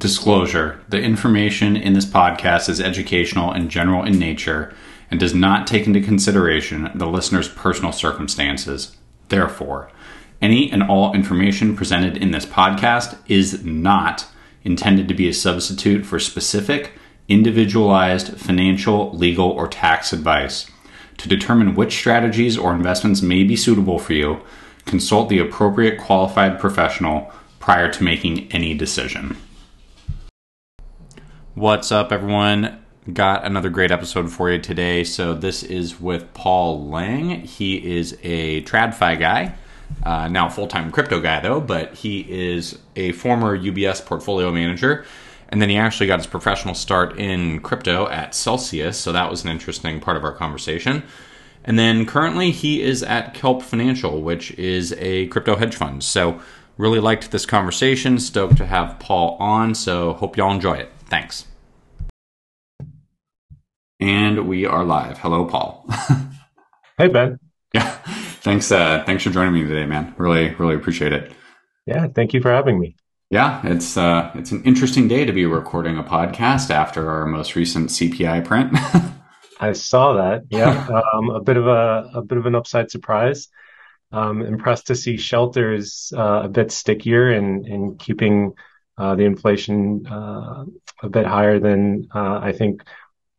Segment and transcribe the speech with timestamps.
[0.00, 4.72] Disclosure The information in this podcast is educational and general in nature
[5.10, 8.96] and does not take into consideration the listener's personal circumstances.
[9.28, 9.90] Therefore,
[10.40, 14.26] any and all information presented in this podcast is not
[14.64, 16.92] intended to be a substitute for specific,
[17.28, 20.70] individualized financial, legal, or tax advice.
[21.18, 24.40] To determine which strategies or investments may be suitable for you,
[24.86, 29.36] consult the appropriate qualified professional prior to making any decision.
[31.56, 32.78] What's up, everyone?
[33.12, 35.02] Got another great episode for you today.
[35.02, 37.40] So, this is with Paul Lang.
[37.40, 39.54] He is a TradFi guy,
[40.04, 45.04] uh, now full time crypto guy, though, but he is a former UBS portfolio manager.
[45.48, 48.96] And then he actually got his professional start in crypto at Celsius.
[48.96, 51.02] So, that was an interesting part of our conversation.
[51.64, 56.04] And then currently he is at Khelp Financial, which is a crypto hedge fund.
[56.04, 56.40] So,
[56.78, 58.20] really liked this conversation.
[58.20, 59.74] Stoked to have Paul on.
[59.74, 60.92] So, hope y'all enjoy it.
[61.10, 61.44] Thanks.
[63.98, 65.18] And we are live.
[65.18, 65.84] Hello, Paul.
[66.98, 67.38] hey, Ben.
[67.74, 67.90] Yeah.
[68.40, 68.72] Thanks.
[68.72, 70.14] Uh, thanks for joining me today, man.
[70.16, 71.32] Really, really appreciate it.
[71.84, 72.06] Yeah.
[72.06, 72.96] Thank you for having me.
[73.30, 77.54] Yeah, it's uh, it's an interesting day to be recording a podcast after our most
[77.54, 78.72] recent CPI print.
[79.60, 80.46] I saw that.
[80.50, 83.48] Yeah, um, a bit of a a bit of an upside surprise.
[84.10, 88.69] Um, impressed to see shelters uh, a bit stickier and and keeping uh,
[89.14, 90.64] the inflation uh,
[91.02, 92.82] a bit higher than uh, I think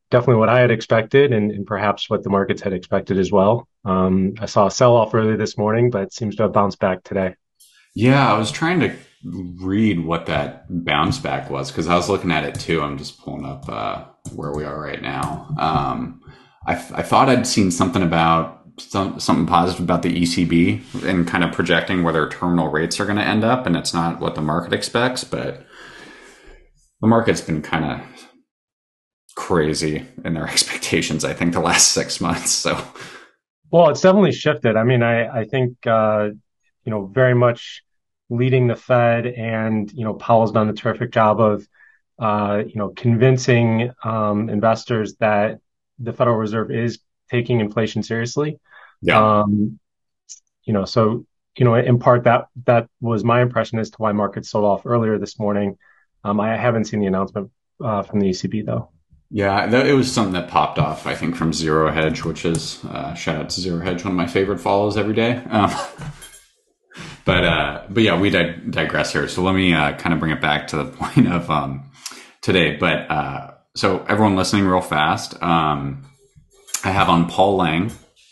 [0.09, 3.68] definitely what I had expected and, and, perhaps what the markets had expected as well.
[3.86, 7.03] Um, I saw a sell off early this morning, but seems to have bounced back
[7.03, 7.36] today.
[7.95, 12.31] Yeah, I was trying to read what that bounce back was because I was looking
[12.31, 12.81] at it too.
[12.81, 15.53] I'm just pulling up uh, where we are right now.
[15.58, 16.22] Um,
[16.66, 21.44] I, I, thought I'd seen something about some, something positive about the ECB and kind
[21.44, 24.36] of projecting where their terminal rates are going to end up, and it's not what
[24.36, 25.66] the market expects, but
[27.02, 28.28] the market's been kind of
[29.36, 31.26] crazy in their expectations.
[31.26, 32.52] I think the last six months.
[32.52, 32.82] So,
[33.72, 34.75] well, it's definitely shifted.
[34.75, 36.30] I mean, I I think uh,
[36.86, 37.84] you know very much
[38.30, 41.68] leading the Fed, and you know Powell's done a terrific job of
[42.20, 45.59] uh, you know convincing um, investors that
[46.00, 47.00] the Federal Reserve is
[47.30, 48.59] taking inflation seriously.
[49.01, 49.41] Yeah.
[49.41, 49.79] Um,
[50.63, 51.25] you know, so
[51.57, 54.85] you know, in part that that was my impression as to why markets sold off
[54.85, 55.78] earlier this morning.
[56.23, 57.51] Um, I haven't seen the announcement
[57.84, 58.90] uh, from the ECB though.
[59.34, 63.13] Yeah, it was something that popped off, I think, from Zero Hedge, which is uh,
[63.13, 65.41] shout out to Zero Hedge, one of my favorite follows every day.
[65.50, 65.72] Um,
[67.25, 69.29] but uh, but yeah, we dig- digress here.
[69.29, 71.91] So let me uh, kind of bring it back to the point of um,
[72.41, 72.75] today.
[72.75, 76.06] But uh, so everyone listening, real fast, um,
[76.84, 77.91] I have on Paul Lang.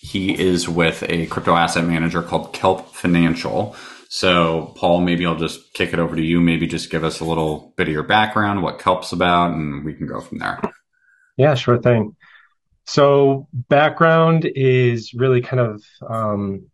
[0.09, 3.75] He is with a crypto asset manager called Khelp Financial.
[4.09, 6.41] So, Paul, maybe I'll just kick it over to you.
[6.41, 9.93] Maybe just give us a little bit of your background, what Khelp's about, and we
[9.93, 10.59] can go from there.
[11.37, 12.15] Yeah, sure thing.
[12.85, 16.71] So background is really kind of um,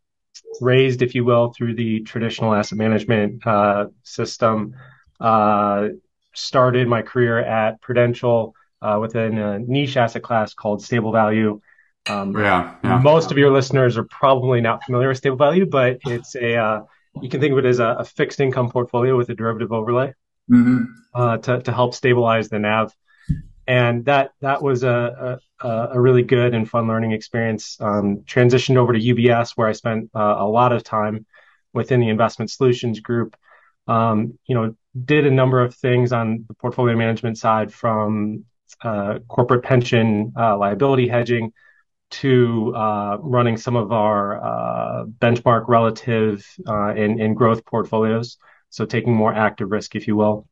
[0.61, 4.75] raised, if you will, through the traditional asset management uh, system.
[5.19, 5.89] Uh,
[6.33, 11.59] started my career at Prudential uh, within a niche asset class called stable value.
[12.07, 15.99] Um, yeah, yeah, Most of your listeners are probably not familiar with stable value, but
[16.05, 16.81] it's a uh,
[17.21, 20.13] you can think of it as a, a, fixed income portfolio with a derivative overlay
[20.51, 20.83] mm-hmm.
[21.13, 22.93] Uh, to to help stabilize the NAV
[23.67, 27.77] and that that was a, a, a really good and fun learning experience.
[27.79, 31.25] Um, transitioned over to UBS where I spent uh, a lot of time
[31.73, 33.35] within the investment solutions group.
[33.87, 38.45] Um, you know, did a number of things on the portfolio management side from
[38.83, 41.51] uh, corporate pension uh, liability hedging
[42.21, 48.37] to uh, running some of our uh, benchmark relative uh, and, and growth portfolios.
[48.69, 50.47] So taking more active risk, if you will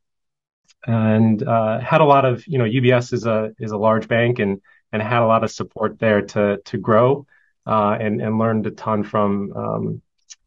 [0.85, 4.39] and uh, had a lot of you know UBS is a is a large bank
[4.39, 7.25] and and had a lot of support there to to grow
[7.65, 10.01] uh, and and learned a ton from um,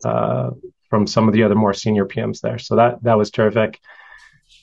[0.05, 0.51] uh,
[0.91, 2.59] from some of the other more senior PMs there.
[2.59, 3.81] So that that was terrific.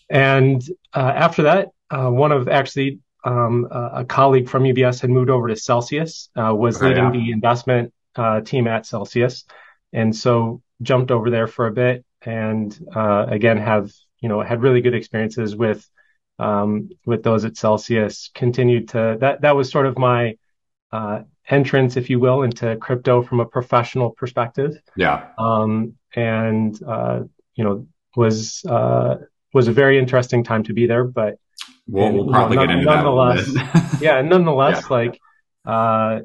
[0.10, 0.62] And
[0.94, 5.48] uh, after that, uh, one of actually um, a colleague from UBS had moved over
[5.48, 7.12] to Celsius, uh, was oh, leading yeah.
[7.12, 7.94] the investment
[8.46, 9.46] team at Celsius,
[9.92, 13.92] and so jumped over there for a bit and again have
[14.22, 15.88] you know had really good experiences with
[16.40, 18.30] um, with those at Celsius.
[18.34, 20.38] Continued to that that was sort of my
[20.92, 24.82] uh, entrance, if you will, into crypto from a professional perspective.
[24.96, 25.28] Yeah.
[25.38, 27.22] Um, and uh,
[27.56, 29.16] you know was uh,
[29.54, 31.38] was a very interesting time to be there, but
[31.88, 33.98] we'll, we'll probably know, get into nonetheless, that.
[34.02, 34.96] yeah, nonetheless, yeah.
[34.96, 35.22] like
[35.66, 36.20] uh,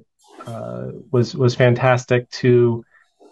[0.46, 2.84] uh, was was fantastic to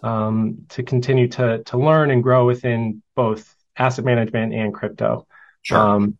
[0.03, 5.27] um, to continue to to learn and grow within both asset management and crypto.
[5.61, 5.77] Sure.
[5.77, 6.17] Um,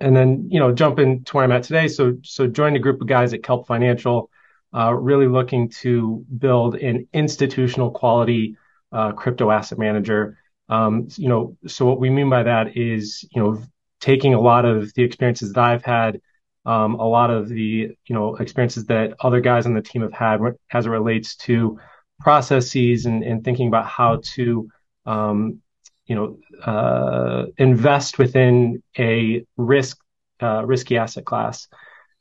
[0.00, 1.88] and then you know jump into where I'm at today.
[1.88, 4.30] So so joined a group of guys at Khelp Financial,
[4.74, 8.56] uh, really looking to build an institutional quality
[8.92, 10.38] uh, crypto asset manager.
[10.68, 13.62] Um, you know, so what we mean by that is you know
[14.10, 16.20] taking a lot of the experiences that I've had,
[16.64, 20.12] um, a lot of the you know experiences that other guys on the team have
[20.12, 20.40] had
[20.72, 21.78] as it relates to
[22.20, 24.68] processes and, and thinking about how to
[25.06, 25.60] um,
[26.06, 29.98] you know, uh, invest within a risk
[30.40, 31.68] uh, risky asset class,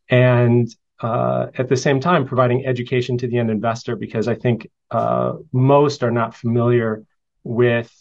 [0.10, 4.70] and uh, at the same time providing education to the end investor because I think
[4.92, 7.04] uh, most are not familiar
[7.44, 7.92] with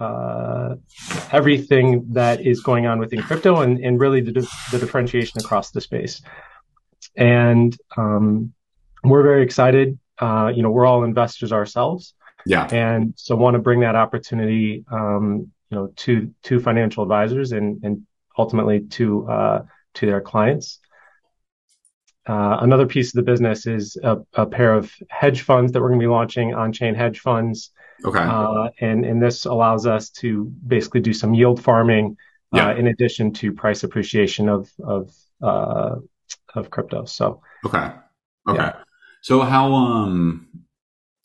[0.00, 0.76] uh,
[1.32, 5.80] everything that is going on within crypto and, and really the, the differentiation across the
[5.80, 6.22] space.
[7.16, 8.52] And um,
[9.04, 9.98] we're very excited.
[10.18, 12.14] Uh, you know, we're all investors ourselves.
[12.46, 12.66] Yeah.
[12.72, 17.82] And so want to bring that opportunity, um, you know, to, to financial advisors and,
[17.84, 18.06] and
[18.38, 19.62] ultimately to, uh,
[19.94, 20.80] to their clients.
[22.26, 25.88] Uh, another piece of the business is a, a, pair of hedge funds that we're
[25.88, 27.70] going to be launching on-chain hedge funds.
[28.04, 28.18] Okay.
[28.18, 32.16] Uh, and, and this allows us to basically do some yield farming,
[32.52, 32.74] uh, yeah.
[32.74, 35.96] in addition to price appreciation of, of, uh,
[36.54, 37.04] of crypto.
[37.04, 37.42] So.
[37.64, 37.90] Okay.
[38.48, 38.62] Okay.
[38.62, 38.76] Yeah.
[39.22, 40.48] So how, um,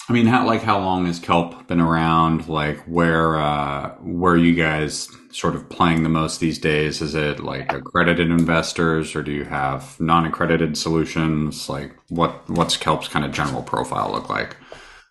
[0.08, 2.48] I mean, how like how long has Khelp been around?
[2.48, 7.02] Like where uh, where are you guys sort of playing the most these days?
[7.02, 11.70] Is it like accredited investors, or do you have non-accredited solutions?
[11.70, 14.58] Like what what's Khelp's kind of general profile look like?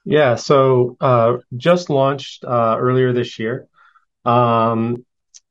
[0.04, 3.66] Yeah, so uh, just launched uh, earlier this year.
[4.24, 5.04] Um,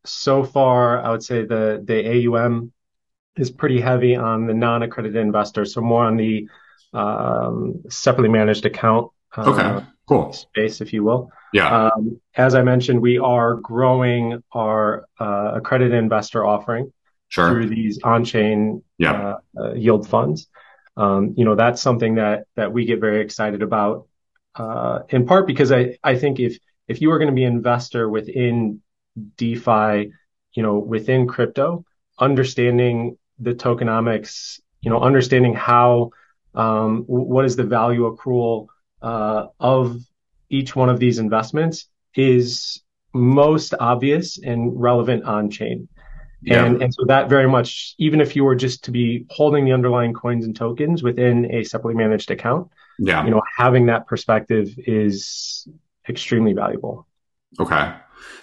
[0.06, 2.72] so far, I would say the the AUM
[3.36, 6.48] is pretty heavy on the non-accredited investors, so more on the
[6.94, 10.34] um, separately managed account Okay, uh, cool.
[10.34, 11.32] Space, if you will.
[11.54, 11.88] Yeah.
[11.88, 16.92] Um, as I mentioned, we are growing our uh, accredited investor offering
[17.30, 17.50] sure.
[17.50, 19.36] through these on-chain yeah.
[19.60, 20.48] uh, yield funds.
[20.96, 24.08] Um, you know, that's something that that we get very excited about,
[24.56, 26.58] uh, in part because I I think if
[26.88, 28.82] if you are going to be an investor within
[29.38, 30.12] DeFi,
[30.54, 31.86] you know, within crypto,
[32.20, 36.12] understanding the tokenomics, you know, understanding how
[36.54, 38.68] um, what is the value accrual
[39.02, 39.98] uh, of
[40.50, 42.82] each one of these investments is
[43.14, 45.88] most obvious and relevant on chain.
[46.42, 46.66] Yeah.
[46.66, 49.72] And, and so that very much, even if you were just to be holding the
[49.72, 52.70] underlying coins and tokens within a separately managed account,
[53.08, 53.24] yeah.
[53.24, 55.68] you know, having that perspective is
[56.08, 57.08] extremely valuable.
[57.60, 57.94] Okay.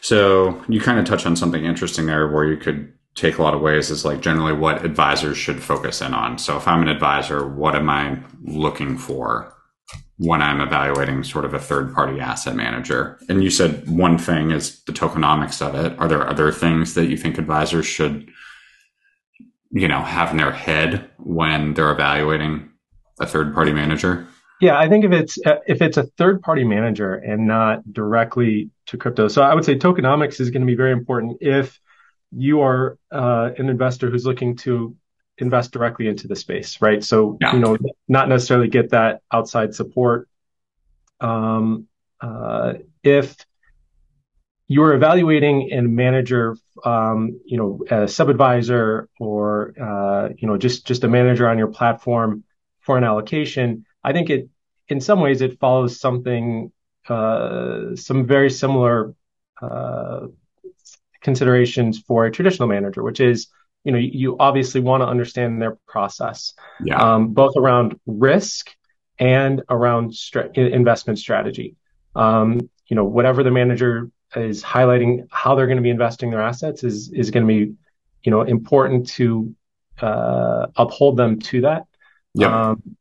[0.00, 3.54] So you kind of touch on something interesting there where you could take a lot
[3.54, 6.38] of ways is like generally what advisors should focus in on.
[6.38, 9.54] So if I'm an advisor, what am I looking for?
[10.20, 13.18] when I'm evaluating sort of a third party asset manager.
[13.30, 15.98] And you said one thing is the tokenomics of it.
[15.98, 18.30] Are there other things that you think advisors should,
[19.70, 22.68] you know, have in their head when they're evaluating
[23.18, 24.26] a third party manager?
[24.60, 28.98] Yeah, I think if it's if it's a third party manager and not directly to
[28.98, 31.80] crypto, so I would say tokenomics is going to be very important if
[32.30, 34.96] you are uh, an investor who's looking to
[35.38, 37.02] invest directly into the space, right?
[37.02, 37.54] So, yeah.
[37.54, 37.76] you know,
[38.08, 40.28] not necessarily get that outside support.
[41.20, 41.88] Um,
[42.20, 43.34] uh, if
[44.68, 51.02] you're evaluating a manager, um, you know, a sub-advisor or, uh, you know, just, just
[51.04, 52.44] a manager on your platform
[52.80, 54.48] for an allocation, I think it,
[54.88, 56.72] in some ways, it follows something,
[57.08, 59.14] uh, some very similar,
[59.60, 60.26] uh,
[61.20, 63.48] considerations for a traditional manager, which is,
[63.84, 67.14] you know, you obviously want to understand their process, yeah.
[67.14, 68.74] um, both around risk
[69.18, 70.14] and around
[70.54, 71.76] investment strategy.
[72.14, 76.42] Um, you know, whatever the manager is highlighting how they're going to be investing their
[76.42, 77.74] assets is is going to be,
[78.22, 79.54] you know, important to
[80.00, 81.84] uh, uphold them to that.
[82.34, 82.70] Yeah.
[82.70, 82.96] Um,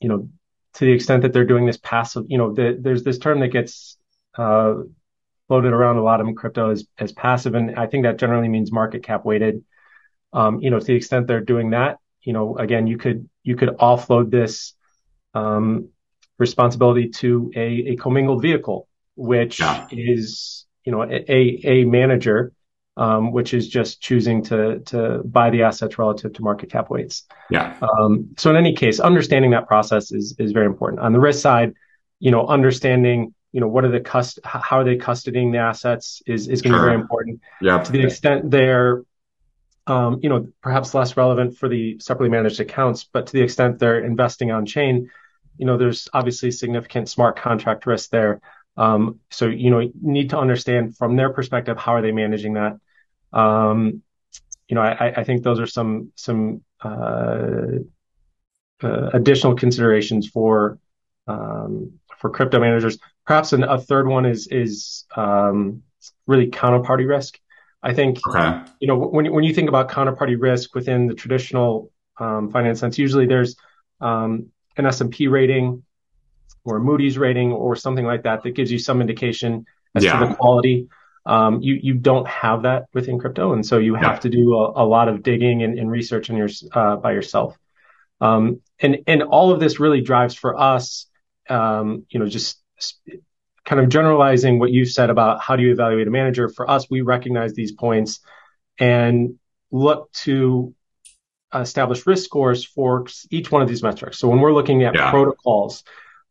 [0.00, 0.28] you know,
[0.74, 3.48] to the extent that they're doing this passive, you know, the, there's this term that
[3.48, 3.96] gets
[4.36, 4.74] uh,
[5.48, 8.72] floated around a lot in crypto as, as passive, and I think that generally means
[8.72, 9.64] market cap weighted.
[10.32, 13.56] Um, you know, to the extent they're doing that, you know, again, you could you
[13.56, 14.74] could offload this
[15.32, 15.90] um,
[16.38, 19.86] responsibility to a, a commingled vehicle, which yeah.
[19.90, 22.52] is you know a a manager,
[22.96, 27.24] um, which is just choosing to to buy the assets relative to market cap weights.
[27.50, 27.76] Yeah.
[27.82, 31.00] Um, so in any case, understanding that process is is very important.
[31.00, 31.74] On the risk side,
[32.20, 36.22] you know, understanding you know what are the cust how are they custodying the assets
[36.26, 36.86] is is going to sure.
[36.86, 37.40] be very important.
[37.60, 37.82] Yeah.
[37.82, 39.02] To the extent they're
[39.86, 43.78] um, you know, perhaps less relevant for the separately managed accounts, but to the extent
[43.78, 45.10] they're investing on chain,
[45.58, 48.40] you know, there's obviously significant smart contract risk there.
[48.76, 52.54] Um, so, you know, you need to understand from their perspective, how are they managing
[52.54, 52.78] that?
[53.32, 54.02] Um,
[54.68, 57.78] you know, I, I think those are some some uh,
[58.82, 60.78] uh, additional considerations for
[61.26, 62.98] um, for crypto managers.
[63.24, 65.82] Perhaps an, a third one is is um,
[66.26, 67.38] really counterparty risk.
[67.82, 68.62] I think okay.
[68.80, 72.98] you know when when you think about counterparty risk within the traditional um, finance sense,
[72.98, 73.56] usually there's
[74.00, 75.84] um, an S and P rating
[76.64, 79.64] or a Moody's rating or something like that that gives you some indication
[79.94, 80.18] as yeah.
[80.18, 80.88] to the quality.
[81.26, 84.18] Um, you you don't have that within crypto, and so you have yeah.
[84.20, 87.56] to do a, a, lot of digging and, and research on your uh, by yourself.
[88.20, 91.06] Um, and and all of this really drives for us,
[91.48, 92.62] um, you know, just
[93.64, 96.48] kind of generalizing what you said about how do you evaluate a manager.
[96.48, 98.20] For us, we recognize these points
[98.78, 99.34] and
[99.72, 100.74] look to
[101.52, 104.18] establish risk scores for each one of these metrics.
[104.18, 105.10] So when we're looking at yeah.
[105.10, 105.82] protocols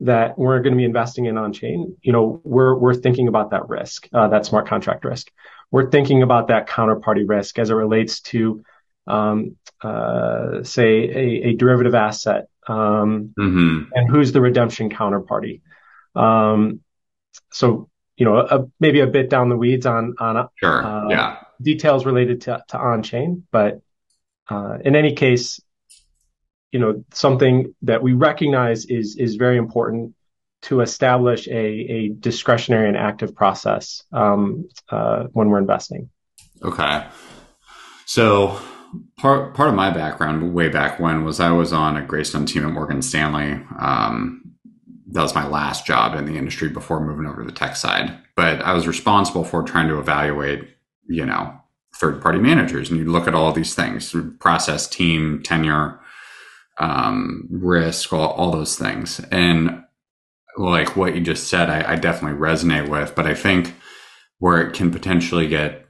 [0.01, 3.51] that we're going to be investing in on chain, you know, we're we're thinking about
[3.51, 5.31] that risk, uh, that smart contract risk.
[5.71, 8.63] We're thinking about that counterparty risk as it relates to,
[9.07, 13.83] um, uh, say, a, a, derivative asset, um, mm-hmm.
[13.93, 15.61] and who's the redemption counterparty.
[16.13, 16.81] Um,
[17.51, 20.85] so, you know, a, maybe a bit down the weeds on on sure.
[20.85, 21.37] uh, yeah.
[21.61, 23.81] details related to, to on chain, but
[24.49, 25.59] uh, in any case,
[26.75, 30.13] you know, something that we recognize is is very important
[30.63, 36.09] to establish a, a discretionary and active process um, uh, when we're investing.
[36.61, 37.07] Okay,
[38.05, 38.59] so
[39.15, 42.65] part part of my background way back when was I was on a Graystone team
[42.65, 43.65] at Morgan Stanley.
[43.79, 44.41] Um,
[45.13, 48.17] that was my last job in the industry before moving over to the tech side.
[48.35, 50.67] But I was responsible for trying to evaluate,
[51.07, 51.57] you know,
[51.95, 56.01] third party managers and you look at all these things process team tenure
[56.77, 59.21] um, risk all, all, those things.
[59.31, 59.85] And
[60.57, 63.75] like what you just said I, I definitely resonate with but i think
[64.39, 65.85] where it can potentially get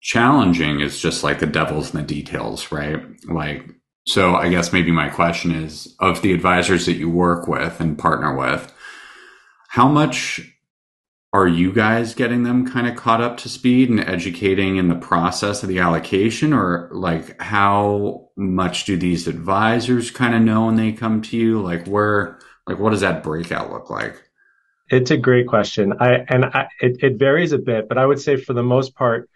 [0.00, 3.02] challenging is just like the devil's in the details right?
[3.26, 3.66] Like
[4.06, 7.98] so i guess maybe my question is of the advisors that you work with and
[7.98, 8.72] partner with
[9.68, 10.40] how much
[11.32, 14.94] are you guys getting them kind of caught up to speed and educating in the
[14.94, 16.54] process of the allocation?
[16.54, 21.60] Or like how much do these advisors kind of know when they come to you
[21.60, 24.22] like where like what does that breakout look like
[24.88, 28.20] it's a great question i and I, it, it varies a bit but i would
[28.20, 29.28] say for the most part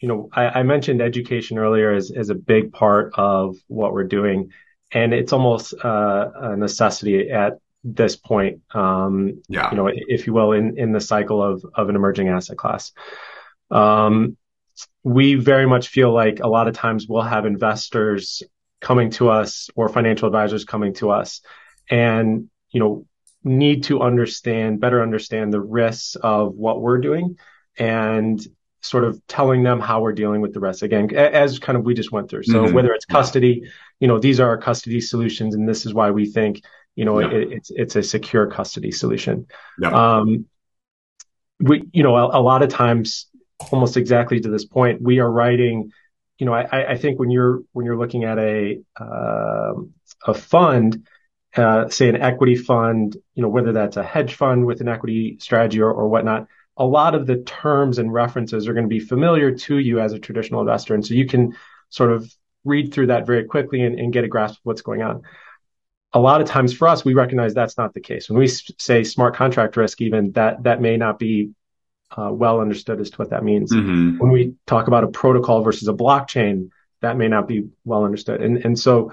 [0.00, 4.04] you know i, I mentioned education earlier as, as a big part of what we're
[4.04, 4.50] doing
[4.92, 9.70] and it's almost uh, a necessity at this point, um, yeah.
[9.70, 12.92] you know, if you will, in, in the cycle of, of an emerging asset class.
[13.70, 14.36] Um,
[15.02, 18.42] we very much feel like a lot of times we'll have investors
[18.80, 21.40] coming to us or financial advisors coming to us
[21.90, 23.06] and, you know,
[23.42, 27.36] need to understand, better understand the risks of what we're doing
[27.78, 28.40] and
[28.82, 31.94] sort of telling them how we're dealing with the rest again, as kind of we
[31.94, 32.42] just went through.
[32.44, 32.74] So mm-hmm.
[32.74, 33.64] whether it's custody,
[33.98, 36.62] you know, these are our custody solutions and this is why we think
[36.96, 39.46] you know, it, it's it's a secure custody solution.
[39.90, 40.46] Um,
[41.58, 43.26] we, you know, a, a, lot of times,
[43.70, 45.92] almost exactly to this point, we are writing.
[46.38, 49.72] You know, I, I think when you're when you're looking at a uh,
[50.26, 51.06] a fund,
[51.56, 55.36] uh, say an equity fund, you know, whether that's a hedge fund with an equity
[55.40, 59.00] strategy or, or whatnot, a lot of the terms and references are going to be
[59.00, 61.54] familiar to you as a traditional investor, and so you can
[61.90, 62.32] sort of
[62.64, 65.22] read through that very quickly and, and get a grasp of what's going on
[66.12, 68.28] a lot of times for us, we recognize that's not the case.
[68.28, 71.50] When we say smart contract risk, even that that may not be
[72.16, 73.72] uh, well understood as to what that means.
[73.72, 74.18] Mm-hmm.
[74.18, 78.42] When we talk about a protocol versus a blockchain, that may not be well understood.
[78.42, 79.12] And and so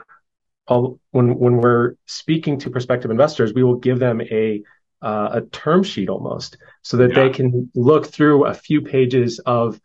[0.67, 4.63] when when we're speaking to prospective investors, we will give them a
[5.01, 7.23] uh, a term sheet almost so that yeah.
[7.23, 9.79] they can look through a few pages of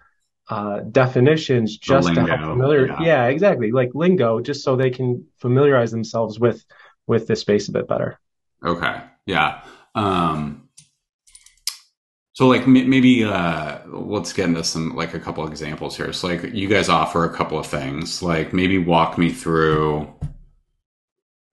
[0.48, 2.86] uh, definitions just to help familiar.
[2.86, 3.02] Yeah.
[3.02, 6.64] yeah, exactly, like lingo, just so they can familiarize themselves with
[7.06, 8.18] with this space a bit better.
[8.64, 9.00] Okay.
[9.26, 9.62] Yeah.
[9.94, 10.61] Um,
[12.42, 16.12] so like maybe uh, let's get into some like a couple examples here.
[16.12, 18.20] So like you guys offer a couple of things.
[18.20, 20.12] Like maybe walk me through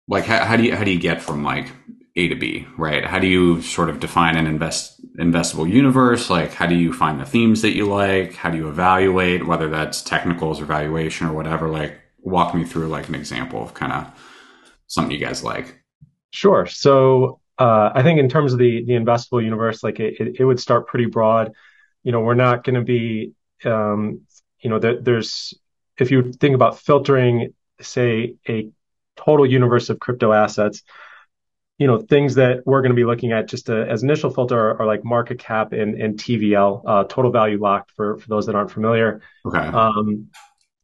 [0.08, 1.68] like how, how do you how do you get from like
[2.16, 3.06] A to B, right?
[3.06, 6.28] How do you sort of define an invest investable universe?
[6.28, 8.34] Like how do you find the themes that you like?
[8.34, 11.70] How do you evaluate whether that's technicals or valuation or whatever?
[11.70, 14.08] Like walk me through like an example of kind of
[14.88, 15.84] something you guys like?
[16.32, 16.66] Sure.
[16.66, 20.46] So uh, I think in terms of the the investable universe, like it, it, it
[20.46, 21.52] would start pretty broad.
[22.04, 23.34] You know, we're not going to be,
[23.66, 24.22] um,
[24.62, 25.54] you know, there, there's
[25.98, 28.70] if you think about filtering, say, a
[29.18, 30.84] total universe of crypto assets,
[31.78, 34.58] you know, things that we're going to be looking at just to, as initial filter
[34.58, 38.46] are, are, like market cap and, and TVL, uh, total value locked for, for those
[38.46, 39.22] that aren't familiar.
[39.46, 39.60] Okay.
[39.60, 40.30] Um,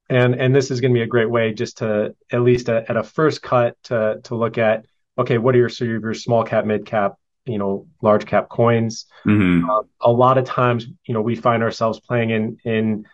[0.09, 2.85] and and this is going to be a great way just to at least a,
[2.89, 4.85] at a first cut to to look at
[5.17, 9.05] okay, what are your of your small cap, mid cap, you know, large cap coins?
[9.25, 9.69] Mm-hmm.
[9.69, 13.05] Uh, a lot of times, you know, we find ourselves playing in in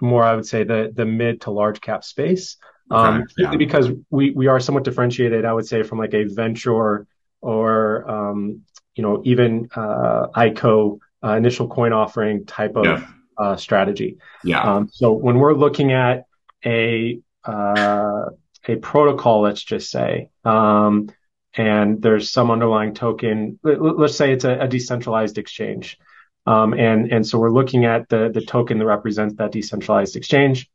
[0.00, 2.56] more, I would say, the the mid to large cap space.
[2.90, 3.54] Um, yeah.
[3.54, 7.06] because we we are somewhat differentiated, I would say, from like a venture
[7.40, 8.62] or um,
[8.94, 13.06] you know even uh, ICO uh, initial coin offering type of yeah.
[13.38, 14.18] uh, strategy.
[14.42, 14.62] Yeah.
[14.62, 16.24] Um, so when we're looking at
[16.64, 18.24] a uh,
[18.66, 21.10] a protocol, let's just say, um,
[21.54, 23.58] and there's some underlying token.
[23.62, 25.98] Let's say it's a, a decentralized exchange,
[26.46, 30.70] um, and and so we're looking at the the token that represents that decentralized exchange.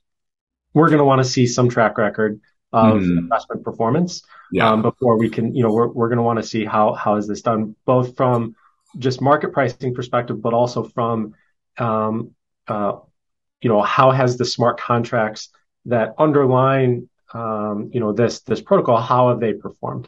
[0.74, 2.42] We're going to want to see some track record
[2.74, 3.18] of mm.
[3.18, 4.70] investment performance yeah.
[4.70, 7.16] um, before we can, you know, we're we're going to want to see how how
[7.16, 8.56] is this done, both from
[8.98, 11.34] just market pricing perspective, but also from,
[11.78, 12.32] um,
[12.68, 12.98] uh,
[13.62, 15.50] you know, how has the smart contracts
[15.86, 20.08] that underline, um, you know, this this protocol, how have they performed?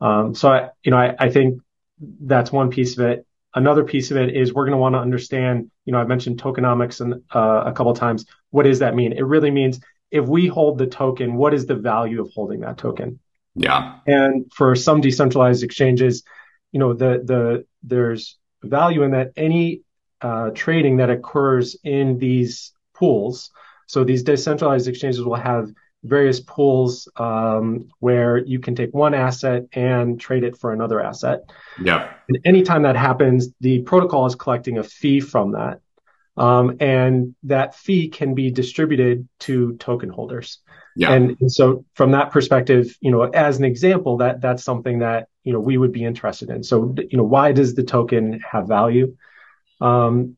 [0.00, 1.60] Um, so I, you know, I, I think
[2.00, 3.26] that's one piece of it.
[3.54, 6.40] Another piece of it is we're going to want to understand, you know, I mentioned
[6.42, 8.26] tokenomics and uh, a couple of times.
[8.50, 9.12] What does that mean?
[9.12, 12.76] It really means if we hold the token, what is the value of holding that
[12.76, 13.18] token?
[13.54, 13.98] Yeah.
[14.06, 16.22] And for some decentralized exchanges,
[16.72, 19.80] you know, the the there's value in that any
[20.20, 23.50] uh, trading that occurs in these pools.
[23.86, 25.70] So these decentralized exchanges will have
[26.06, 31.40] various pools um, where you can take one asset and trade it for another asset.
[31.82, 32.12] Yeah.
[32.28, 35.80] And anytime that happens, the protocol is collecting a fee from that.
[36.36, 40.58] Um, and that fee can be distributed to token holders.
[40.94, 41.12] Yeah.
[41.12, 45.28] And, and, so from that perspective, you know, as an example, that that's something that,
[45.44, 46.62] you know, we would be interested in.
[46.62, 49.16] So, you know, why does the token have value?
[49.80, 50.36] Um,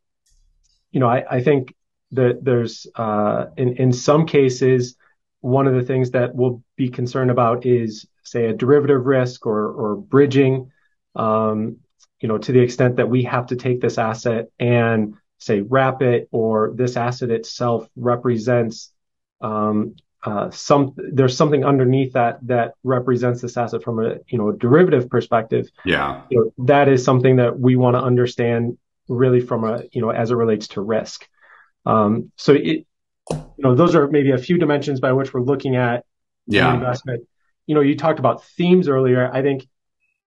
[0.92, 1.75] you know, I, I think
[2.12, 4.96] that there's, uh, in, in some cases,
[5.40, 9.71] one of the things that we'll be concerned about is, say, a derivative risk or,
[9.73, 10.71] or bridging,
[11.15, 11.78] um,
[12.21, 16.02] you know, to the extent that we have to take this asset and say wrap
[16.02, 18.93] it or this asset itself represents
[19.41, 24.50] um, uh, some there's something underneath that that represents this asset from a you know
[24.50, 25.69] derivative perspective.
[25.84, 30.02] Yeah, you know, that is something that we want to understand really from a you
[30.02, 31.28] know as it relates to risk.
[31.86, 32.86] Um, so it
[33.30, 36.04] you know those are maybe a few dimensions by which we're looking at
[36.47, 36.75] yeah.
[36.75, 37.26] investment.
[37.67, 39.30] You know, you talked about themes earlier.
[39.32, 39.67] I think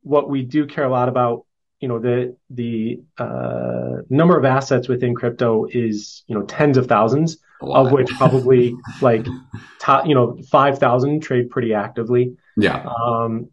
[0.02, 1.44] what we do care a lot about
[1.80, 6.87] you know the the uh, number of assets within crypto is you know tens of
[6.87, 9.26] thousands of which probably like
[9.78, 12.37] top you know five thousand trade pretty actively.
[12.56, 12.84] Yeah.
[12.84, 13.50] Um,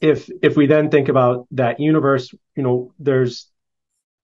[0.00, 3.48] if if we then think about that universe, you know, there's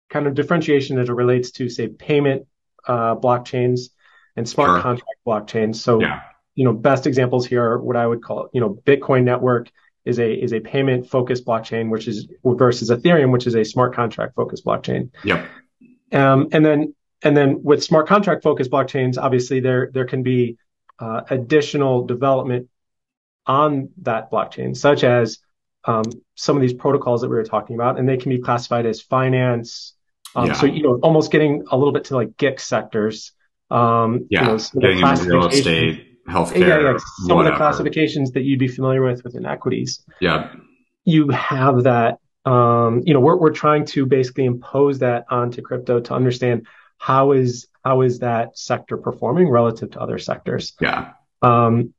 [0.10, 2.48] kind of differentiation as it relates to say payment
[2.88, 3.89] uh, blockchains
[4.36, 4.82] and smart sure.
[4.82, 5.76] contract blockchains.
[5.78, 6.22] So yeah.
[6.56, 9.72] you know, best examples here are what I would call you know Bitcoin network
[10.06, 13.94] is a is a payment focused blockchain, which is versus Ethereum, which is a smart
[13.94, 15.12] contract focused blockchain.
[15.24, 15.46] Yep.
[16.12, 20.58] Um, and then and then with smart contract focused blockchains, obviously there there can be
[21.00, 22.70] uh, additional development
[23.46, 25.39] on that blockchain, such as
[25.86, 26.04] um,
[26.36, 29.02] some of these protocols that we were talking about, and they can be classified as
[29.02, 29.94] finance.
[30.39, 30.54] Um, yeah.
[30.54, 33.34] So you know, almost getting a little bit to like GIC sectors.
[33.69, 36.60] Um, yeah, you know, getting into real estate healthcare.
[36.60, 36.97] Yeah, yeah.
[37.28, 37.54] Some whatever.
[37.54, 40.04] of the classifications that you'd be familiar with within equities.
[40.21, 40.54] Yeah.
[41.06, 42.19] You have that.
[42.45, 47.34] Um, you know, we're we're trying to basically impose that onto crypto to understand how
[47.34, 50.73] is how is that sector performing relative to other sectors.
[50.80, 51.12] Yeah.
[51.41, 51.93] Um,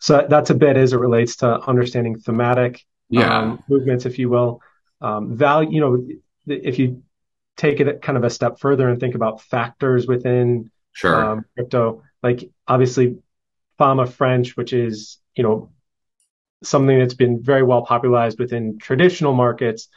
[0.00, 3.38] so that's a bit as it relates to understanding thematic yeah.
[3.38, 4.60] um, movements, if you will.
[5.00, 6.06] Um, value, you know,
[6.46, 7.02] if you
[7.58, 11.22] take it kind of a step further and think about factors within sure.
[11.22, 13.18] um, crypto, like obviously
[13.76, 15.70] Fama French, which is, you know,
[16.62, 19.88] something that's been very well popularized within traditional markets.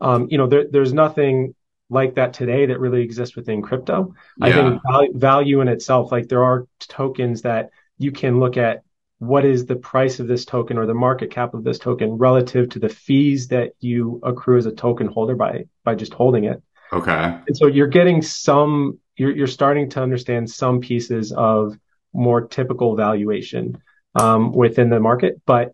[0.00, 1.54] Um, you know, there, there's nothing
[1.88, 4.14] like that today that really exists within crypto.
[4.38, 4.46] Yeah.
[4.46, 8.82] I think value, value in itself, like there are tokens that you can look at
[9.18, 12.68] what is the price of this token or the market cap of this token relative
[12.68, 16.62] to the fees that you accrue as a token holder by by just holding it.
[16.92, 17.38] Okay.
[17.46, 21.78] And so you're getting some you're you're starting to understand some pieces of
[22.12, 23.82] more typical valuation
[24.14, 25.40] um, within the market.
[25.46, 25.72] But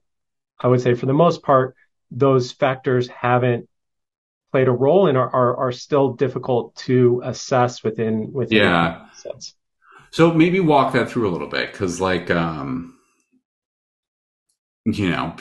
[0.61, 1.77] I would say for the most part,
[2.11, 3.68] those factors haven't
[4.53, 9.07] played a role and are, are, are still difficult to assess within within yeah.
[10.11, 12.98] So maybe walk that through a little bit because like um
[14.84, 15.34] you know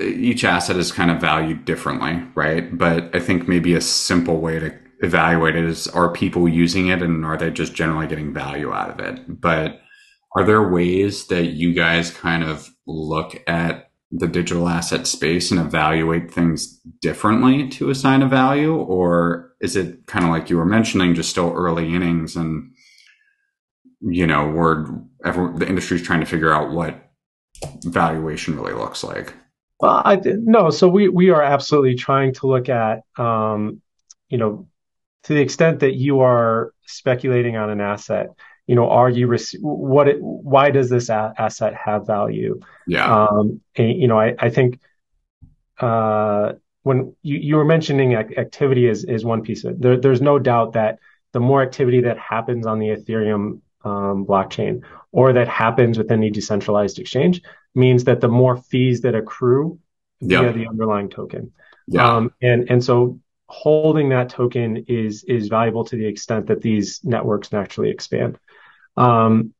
[0.00, 4.58] each asset is kind of valued differently right but i think maybe a simple way
[4.58, 8.72] to evaluate it is are people using it and are they just generally getting value
[8.72, 9.40] out of it?
[9.40, 9.80] But
[10.36, 15.60] are there ways that you guys kind of look at the digital asset space and
[15.60, 18.74] evaluate things differently to assign a value?
[18.74, 22.72] Or is it kind of like you were mentioning, just still early innings and,
[24.00, 24.86] you know, we're,
[25.24, 27.01] everyone, the industry's trying to figure out what
[27.84, 29.34] valuation really looks like?
[29.80, 33.82] Well, I, no, so we, we are absolutely trying to look at, um,
[34.28, 34.68] you know,
[35.24, 38.28] to the extent that you are speculating on an asset,
[38.66, 39.28] you know, are you
[39.60, 40.08] what?
[40.08, 42.60] It, why does this a- asset have value?
[42.86, 43.26] Yeah.
[43.26, 44.80] Um, and, you know, I, I think
[45.80, 49.82] uh, when you, you were mentioning activity is is one piece of it.
[49.82, 50.98] There, there's no doubt that
[51.32, 56.30] the more activity that happens on the Ethereum um, blockchain or that happens with any
[56.30, 57.42] decentralized exchange
[57.74, 59.78] means that the more fees that accrue
[60.20, 61.52] via the underlying token.
[61.86, 62.16] Yeah.
[62.16, 67.00] Um, and and so holding that token is is valuable to the extent that these
[67.04, 68.38] networks naturally expand.
[68.96, 69.52] Um,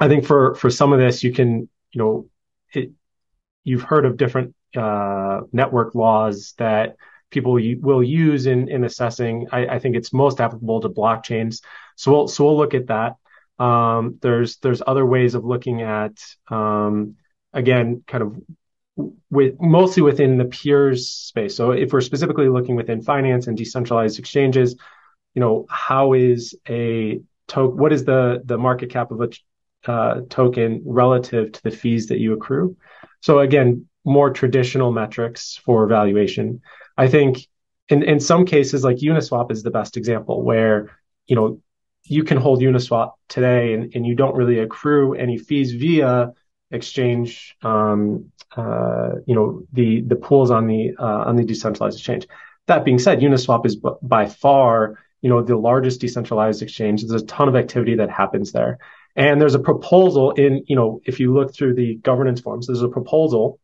[0.00, 2.28] I think for for some of this, you can you know
[2.72, 2.92] it,
[3.64, 6.96] you've heard of different uh, network laws that
[7.30, 9.48] people will use in in assessing.
[9.52, 11.62] I, I, think it's most applicable to blockchains.
[11.96, 13.16] So we'll so we'll look at that.
[13.58, 16.12] Um, there's there's other ways of looking at
[16.48, 17.16] um,
[17.52, 18.36] again kind of
[19.30, 21.56] with mostly within the peers space.
[21.56, 24.76] So if we're specifically looking within finance and decentralized exchanges,
[25.34, 27.78] you know, how is a token?
[27.78, 32.18] What is the the market cap of a uh, token relative to the fees that
[32.18, 32.76] you accrue?
[33.20, 36.62] So again, more traditional metrics for valuation.
[36.96, 37.46] I think
[37.88, 41.60] in in some cases, like Uniswap is the best example, where you know
[42.08, 46.32] you can hold Uniswap today and, and you don't really accrue any fees via
[46.70, 52.26] exchange, um, uh, you know, the the pools on the uh, on the decentralized exchange.
[52.66, 57.04] That being said, Uniswap is b- by far, you know, the largest decentralized exchange.
[57.04, 58.78] There's a ton of activity that happens there,
[59.14, 62.82] and there's a proposal in, you know, if you look through the governance forms, there's
[62.82, 63.60] a proposal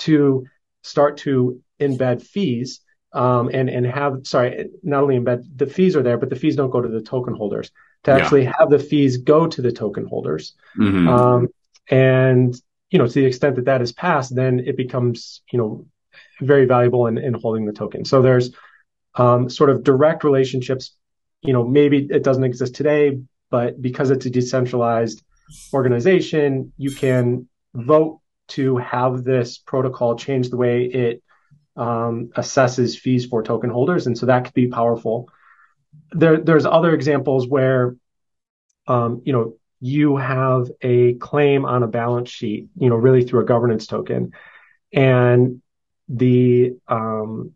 [0.00, 0.46] to
[0.82, 2.80] start to embed fees
[3.16, 6.56] um, and and have sorry, not only embed the fees are there, but the fees
[6.56, 7.70] don't go to the token holders.
[8.04, 8.52] To actually yeah.
[8.58, 11.08] have the fees go to the token holders, mm-hmm.
[11.08, 11.48] um,
[11.90, 12.54] and,
[12.90, 15.86] you know, to the extent that that is passed, then it becomes, you know,
[16.40, 18.04] very valuable in, in holding the token.
[18.04, 18.54] So there's
[19.16, 20.94] um, sort of direct relationships.
[21.42, 23.18] You know, maybe it doesn't exist today,
[23.50, 25.22] but because it's a decentralized
[25.72, 31.22] organization, you can vote to have this protocol change the way it
[31.76, 35.28] um, assesses fees for token holders, and so that could be powerful.
[36.12, 37.96] There, there's other examples where,
[38.86, 43.40] um, you know, you have a claim on a balance sheet, you know, really through
[43.40, 44.32] a governance token,
[44.92, 45.60] and
[46.08, 47.52] the um,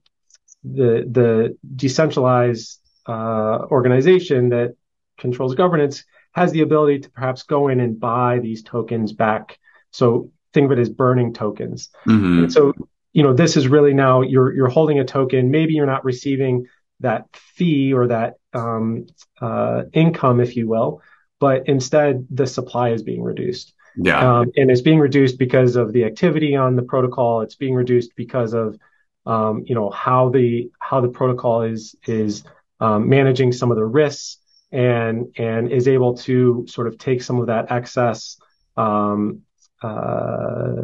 [0.64, 4.74] the the decentralized uh, organization that
[5.18, 9.59] controls governance has the ability to perhaps go in and buy these tokens back.
[9.90, 11.90] So think of it as burning tokens.
[12.06, 12.48] Mm-hmm.
[12.48, 12.72] so
[13.12, 15.51] you know this is really now you're you're holding a token.
[15.51, 16.66] Maybe you're not receiving
[17.01, 19.07] that fee or that um,
[19.40, 21.03] uh, income, if you will,
[21.38, 23.75] but instead the supply is being reduced.
[23.96, 24.40] Yeah.
[24.40, 27.40] Um, and it's being reduced because of the activity on the protocol.
[27.40, 28.79] It's being reduced because of,
[29.27, 32.44] um, you know, how the, how the protocol is, is,
[32.79, 34.38] um, managing some of the risks
[34.70, 38.38] and, and is able to sort of take some of that excess,
[38.77, 39.42] um,
[39.83, 40.75] uh,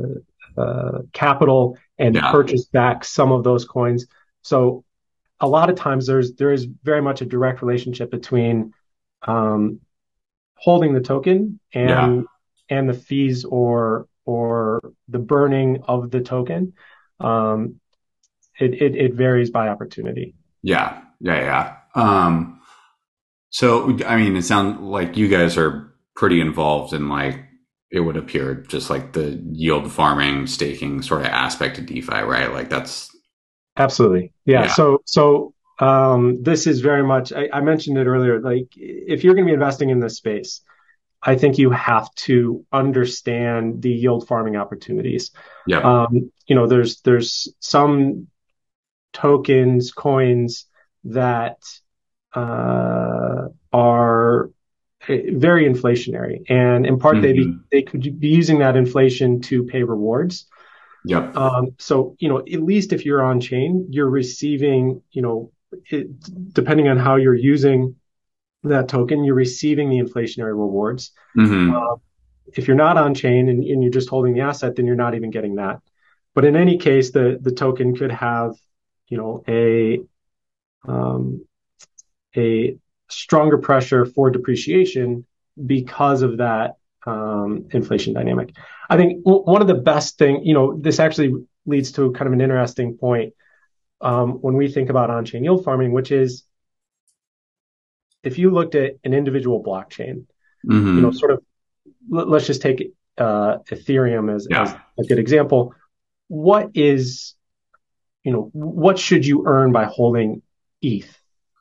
[0.56, 2.30] uh, capital and yeah.
[2.30, 4.06] purchase back some of those coins.
[4.42, 4.84] So
[5.40, 8.72] a lot of times there's, there is very much a direct relationship between,
[9.22, 9.80] um,
[10.58, 11.90] holding the token and
[12.70, 12.76] yeah.
[12.76, 16.72] and the fees or or the burning of the token.
[17.20, 17.78] Um,
[18.58, 20.34] it, it, it varies by opportunity.
[20.62, 21.76] Yeah, yeah, yeah.
[21.94, 22.60] Um,
[23.50, 27.44] so I mean, it sounds like you guys are pretty involved in like
[27.96, 32.52] it would appear just like the yield farming staking sort of aspect of DeFi, right?
[32.52, 33.10] Like that's
[33.76, 34.64] absolutely yeah.
[34.64, 34.72] yeah.
[34.74, 39.34] So so um, this is very much, I, I, mentioned it earlier, like if you're
[39.34, 40.62] going to be investing in this space,
[41.22, 45.32] I think you have to understand the yield farming opportunities.
[45.66, 45.80] Yeah.
[45.80, 48.28] Um, you know, there's, there's some
[49.12, 50.64] tokens, coins
[51.04, 51.58] that,
[52.32, 54.50] uh, are
[55.08, 56.42] very inflationary.
[56.48, 57.22] And in part, mm-hmm.
[57.22, 60.46] they be, they could be using that inflation to pay rewards.
[61.04, 61.36] Yep.
[61.36, 65.52] Um, so, you know, at least if you're on chain, you're receiving, you know,
[65.90, 66.08] it,
[66.52, 67.94] depending on how you're using
[68.64, 71.12] that token, you're receiving the inflationary rewards.
[71.36, 71.74] Mm-hmm.
[71.74, 71.96] Uh,
[72.54, 75.14] if you're not on chain and, and, you're just holding the asset, then you're not
[75.14, 75.80] even getting that.
[76.34, 78.54] But in any case, the the token could have,
[79.08, 80.00] you know, a
[80.86, 81.46] um,
[82.36, 82.76] a
[83.08, 85.24] stronger pressure for depreciation
[85.64, 88.54] because of that um, inflation dynamic.
[88.90, 92.26] I think w- one of the best thing, you know, this actually leads to kind
[92.26, 93.34] of an interesting point
[94.00, 96.44] um, when we think about on-chain yield farming, which is
[98.22, 100.26] if you looked at an individual blockchain,
[100.66, 100.96] mm-hmm.
[100.96, 101.42] you know, sort of,
[102.12, 104.62] l- let's just take uh, Ethereum as, yeah.
[104.62, 105.74] as a good example.
[106.28, 107.34] What is,
[108.24, 110.42] you know, what should you earn by holding
[110.82, 111.16] ETH?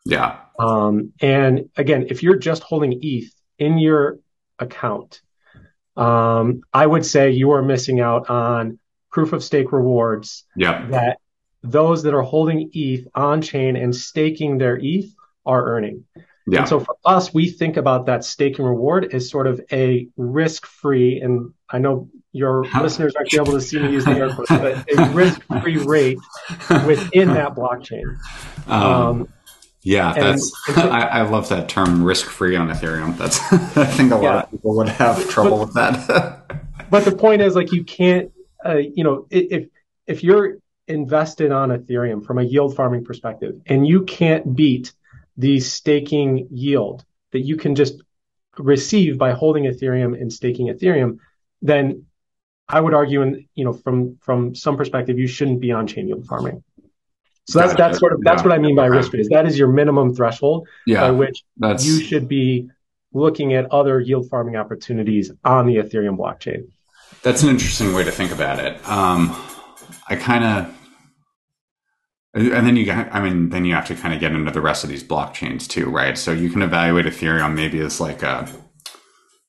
[0.06, 0.40] Yeah.
[0.58, 4.20] Um, and again, if you're just holding ETH in your
[4.60, 5.22] account,
[5.98, 8.80] um, I would say you are missing out on
[9.12, 10.88] proof of stake rewards yeah.
[10.92, 11.20] that
[11.64, 15.10] those that are holding ETH on chain and staking their ETH
[15.46, 16.06] are earning.
[16.48, 16.60] Yeah.
[16.60, 20.68] And so for us, we think about that staking reward as sort of a risk
[20.68, 24.50] free, and I know your listeners aren't able to see me use the air quotes,
[24.50, 26.20] but a risk free rate
[26.86, 28.18] within that blockchain.
[28.68, 29.30] Um, um,
[29.86, 33.16] yeah, that's and so, I, I, love that term risk free on Ethereum.
[33.18, 33.40] That's
[33.78, 34.22] I think a yeah.
[34.22, 36.70] lot of people would have trouble but, with that.
[36.90, 38.32] but the point is like you can't
[38.66, 39.70] uh, you know if
[40.08, 44.92] if you're invested on Ethereum from a yield farming perspective and you can't beat
[45.38, 48.02] the staking yield that you can just
[48.58, 51.20] receive by holding Ethereum and staking Ethereum,
[51.62, 52.06] then
[52.68, 56.08] I would argue, and you know, from from some perspective, you shouldn't be on chain
[56.08, 56.64] yield farming.
[57.48, 58.50] So that's that's sort of that's yeah.
[58.50, 61.86] what I mean by risk Is That is your minimum threshold yeah, by which that's...
[61.86, 62.70] you should be
[63.14, 66.68] looking at other yield farming opportunities on the Ethereum blockchain.
[67.24, 68.76] That's an interesting way to think about it.
[68.88, 69.36] Um,
[70.08, 70.78] I kind of,
[72.34, 74.84] and then you, I mean, then you have to kind of get into the rest
[74.84, 76.18] of these blockchains too, right?
[76.18, 78.48] So you can evaluate Ethereum maybe as like a,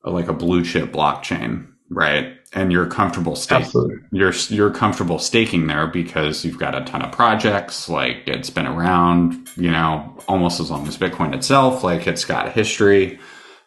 [0.05, 2.37] like a blue chip blockchain, right?
[2.53, 4.07] And you're comfortable staking.
[4.11, 7.89] You're you're comfortable staking there because you've got a ton of projects.
[7.89, 11.83] Like it's been around, you know, almost as long as Bitcoin itself.
[11.83, 13.19] Like it's got a history.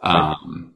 [0.01, 0.75] Um,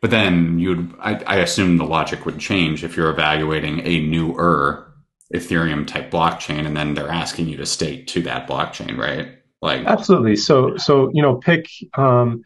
[0.00, 4.94] but then you'd, I, I, assume the logic would change if you're evaluating a newer
[5.34, 9.38] Ethereum type blockchain, and then they're asking you to stake to that blockchain, right?
[9.60, 10.36] Like absolutely.
[10.36, 12.44] So so you know, pick um,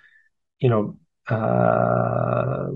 [0.58, 0.96] you know.
[1.28, 2.68] Uh,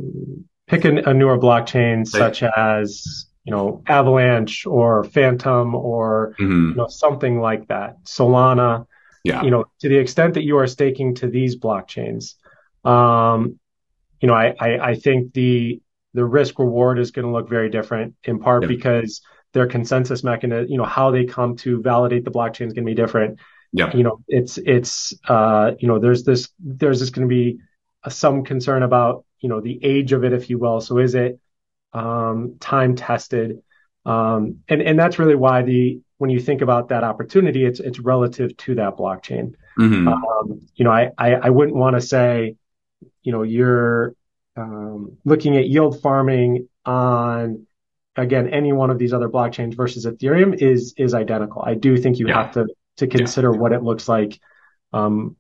[0.68, 6.70] pick a, a newer blockchain such as you know Avalanche or Fantom or mm-hmm.
[6.70, 8.86] you know something like that, Solana.
[9.24, 9.42] Yeah.
[9.42, 12.34] You know, to the extent that you are staking to these blockchains,
[12.84, 13.58] um,
[14.20, 15.80] you know, I, I, I think the
[16.14, 18.68] the risk reward is going to look very different in part yep.
[18.68, 19.20] because
[19.52, 22.90] their consensus mechanism, you know, how they come to validate the blockchain is going to
[22.90, 23.38] be different.
[23.72, 23.94] Yeah.
[23.94, 27.58] You know, it's it's uh, you know, there's this there's this going to be
[28.08, 30.80] some concern about you know the age of it, if you will.
[30.80, 31.38] So is it
[31.92, 33.62] um, time tested?
[34.04, 37.98] Um, and and that's really why the when you think about that opportunity, it's it's
[37.98, 39.54] relative to that blockchain.
[39.78, 40.08] Mm-hmm.
[40.08, 42.56] Um, you know, I I, I wouldn't want to say,
[43.22, 44.14] you know, you're
[44.56, 47.66] um, looking at yield farming on
[48.16, 51.62] again any one of these other blockchains versus Ethereum is is identical.
[51.64, 52.42] I do think you yeah.
[52.42, 53.58] have to to consider yeah.
[53.58, 54.40] what it looks like,
[54.92, 55.36] um,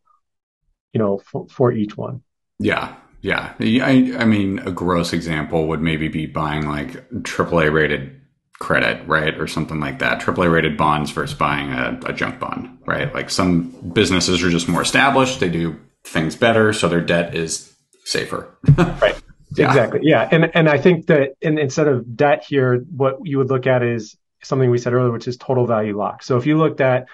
[0.92, 2.22] you know, for, for each one.
[2.58, 3.54] Yeah, yeah.
[3.60, 8.20] I, I mean, a gross example would maybe be buying like AAA rated
[8.58, 9.38] credit, right?
[9.38, 10.20] Or something like that.
[10.20, 13.12] AAA rated bonds versus buying a, a junk bond, right?
[13.14, 15.40] Like some businesses are just more established.
[15.40, 16.72] They do things better.
[16.72, 17.72] So their debt is
[18.04, 18.56] safer.
[18.76, 19.20] right.
[19.56, 19.68] Yeah.
[19.68, 20.00] Exactly.
[20.02, 20.28] Yeah.
[20.30, 23.82] And, and I think that in, instead of debt here, what you would look at
[23.82, 26.22] is something we said earlier, which is total value lock.
[26.22, 27.06] So if you looked at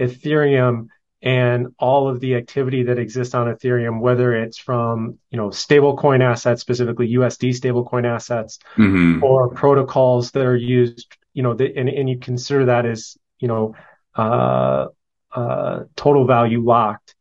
[0.00, 0.88] Ethereum
[1.22, 6.20] and all of the activity that exists on Ethereum, whether it's from you know stablecoin
[6.20, 9.22] assets, specifically USD stablecoin assets, mm-hmm.
[9.22, 13.46] or protocols that are used, you know, the, and, and you consider that as you
[13.46, 13.76] know
[14.16, 14.88] uh,
[15.30, 17.14] uh, total value locked,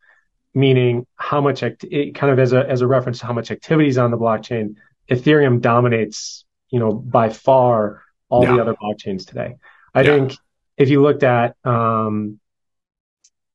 [0.56, 3.52] meaning how much act- it kind of as a as a reference to how much
[3.52, 4.76] activity is on the blockchain.
[5.10, 8.54] Ethereum dominates, you know, by far all yeah.
[8.54, 9.58] the other blockchains today.
[9.94, 10.08] I yeah.
[10.08, 10.38] think
[10.78, 12.40] if you looked at um,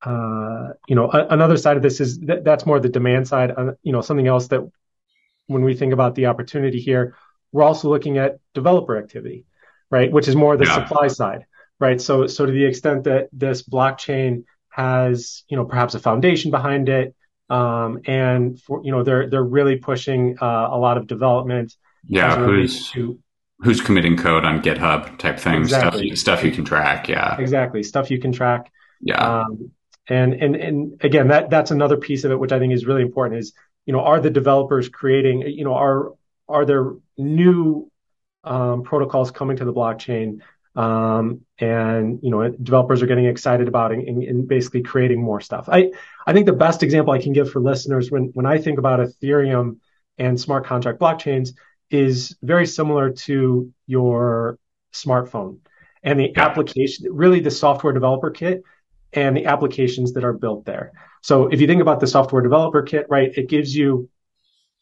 [0.07, 3.51] uh, you know, a, another side of this is th- that's more the demand side.
[3.51, 4.61] Uh, you know, something else that
[5.49, 7.16] when we think about the opportunity here,
[7.51, 9.47] we're also looking at developer activity,
[9.90, 10.12] right?
[10.12, 10.75] Which is more the yeah.
[10.75, 11.47] supply side,
[11.81, 12.01] right?
[12.01, 16.88] So, so to the extent that this blockchain has, you know, perhaps a foundation behind
[16.88, 17.14] it,
[17.51, 21.75] um, and for, you know, they're they're really pushing uh, a lot of development.
[22.09, 23.19] Yeah, who's to,
[23.61, 26.09] who's committing code on GitHub type things, exactly.
[26.11, 27.09] stuff stuff you can track.
[27.09, 28.71] Yeah, exactly, stuff you can track.
[29.01, 29.40] Yeah.
[29.40, 29.73] Um,
[30.09, 33.03] and and and again, that that's another piece of it, which I think is really
[33.03, 33.40] important.
[33.40, 33.53] Is
[33.87, 35.42] you know, are the developers creating?
[35.42, 36.12] You know, are
[36.49, 37.90] are there new
[38.45, 40.40] um, protocols coming to the blockchain
[40.77, 45.40] Um, and you know, developers are getting excited about it and, and, basically creating more
[45.40, 45.69] stuff.
[45.73, 45.90] I
[46.27, 49.01] I think the best example I can give for listeners when when I think about
[49.01, 49.79] Ethereum
[50.19, 51.51] and smart contract blockchains
[51.90, 54.59] is very similar to your
[54.92, 55.59] smartphone
[56.03, 58.62] and the application, really the software developer kit
[59.16, 60.92] and the applications that are built there.
[61.22, 64.09] So if you think about the software developer kit, right, it gives you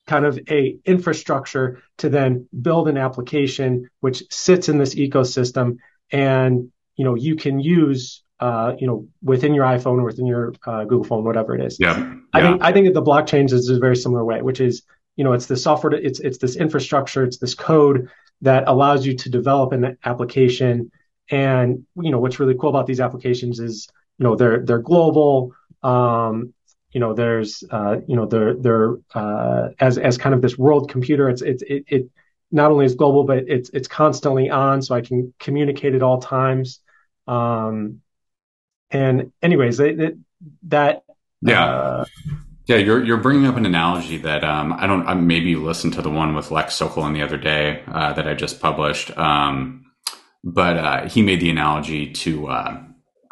[0.07, 5.79] kind of a infrastructure to then build an application which sits in this ecosystem
[6.11, 10.53] and you know you can use uh, you know within your iphone or within your
[10.67, 12.15] uh, google phone whatever it is yeah, yeah.
[12.35, 14.83] i think i think that the blockchains is a very similar way which is
[15.17, 18.11] you know it's the software it's it's this infrastructure it's this code
[18.43, 20.91] that allows you to develop an application
[21.31, 25.55] and you know what's really cool about these applications is you know they're they're global
[25.83, 26.55] um,
[26.91, 30.91] you know there's uh, you know they're they're uh, as as kind of this world
[30.91, 32.11] computer it's it's it, it
[32.51, 36.21] not only is global but it's it's constantly on so i can communicate at all
[36.21, 36.81] times.
[37.27, 38.01] Um
[38.91, 40.19] and anyways it, it,
[40.65, 41.05] that
[41.41, 41.65] yeah.
[41.65, 42.05] uh,
[42.67, 45.95] yeah you're you're bringing up an analogy that um i don't I maybe you listened
[45.95, 49.85] to the one with Lex Sokolin the other day uh, that i just published um
[50.45, 52.84] but uh, he made the analogy to uh,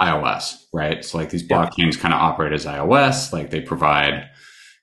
[0.03, 1.05] iOS, right?
[1.05, 2.01] So like these blockchains yeah.
[2.01, 4.29] kind of operate as iOS, like they provide,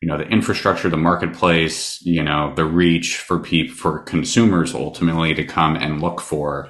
[0.02, 5.34] you know, the infrastructure, the marketplace, you know, the reach for people, for consumers ultimately
[5.34, 6.70] to come and look for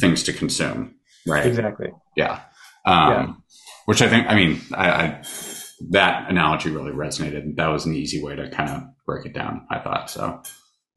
[0.00, 1.46] things to consume, right?
[1.46, 1.90] Exactly.
[2.16, 2.40] Yeah.
[2.84, 3.32] Um, yeah.
[3.86, 5.22] Which I think, I mean, I, I,
[5.90, 7.56] that analogy really resonated.
[7.56, 9.66] That was an easy way to kind of break it down.
[9.70, 10.42] I thought so.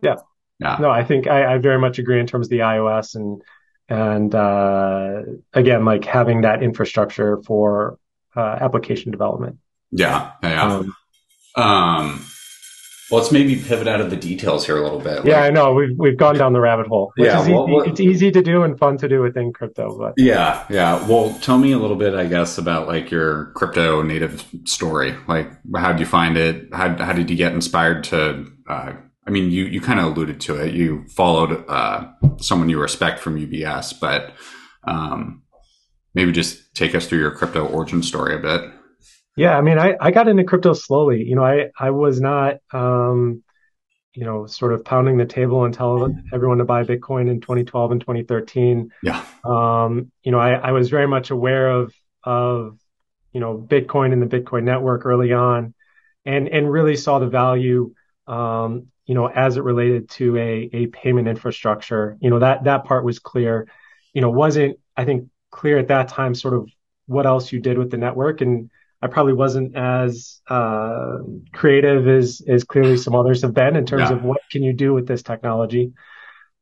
[0.03, 0.15] Yeah.
[0.59, 0.77] Yeah.
[0.79, 3.41] No, I think I, I very much agree in terms of the iOS and
[3.89, 5.21] and uh,
[5.53, 7.99] again, like having that infrastructure for
[8.35, 9.57] uh, application development.
[9.91, 10.63] Yeah, yeah.
[10.63, 10.95] Um,
[11.55, 12.25] um,
[13.11, 15.25] well, let's maybe pivot out of the details here a little bit.
[15.25, 17.13] Yeah, I know we've we've gone down the rabbit hole.
[17.17, 17.89] yeah, well, easy.
[17.91, 19.95] it's easy to do and fun to do within crypto.
[19.95, 21.07] But yeah, yeah.
[21.07, 25.15] Well, tell me a little bit, I guess, about like your crypto native story.
[25.27, 26.73] Like, how did you find it?
[26.73, 28.93] How how did you get inspired to uh,
[29.27, 30.73] I mean, you, you kind of alluded to it.
[30.73, 34.33] You followed uh, someone you respect from UBS, but
[34.87, 35.41] um,
[36.13, 38.71] maybe just take us through your crypto origin story a bit.
[39.35, 41.23] Yeah, I mean, I, I got into crypto slowly.
[41.23, 43.43] You know, I, I was not, um,
[44.13, 47.91] you know, sort of pounding the table and tell everyone to buy Bitcoin in 2012
[47.91, 48.91] and 2013.
[49.03, 49.25] Yeah.
[49.43, 52.79] Um, you know, I, I was very much aware of, of,
[53.33, 55.73] you know, Bitcoin and the Bitcoin network early on
[56.23, 57.93] and, and really saw the value
[58.27, 62.85] um, you know, as it related to a, a payment infrastructure, you know, that, that
[62.85, 63.67] part was clear,
[64.13, 66.69] you know, wasn't, I think, clear at that time, sort of
[67.05, 68.41] what else you did with the network.
[68.41, 68.69] And
[69.01, 71.17] I probably wasn't as uh,
[71.53, 74.15] creative as, as clearly some others have been in terms yeah.
[74.15, 75.93] of what can you do with this technology.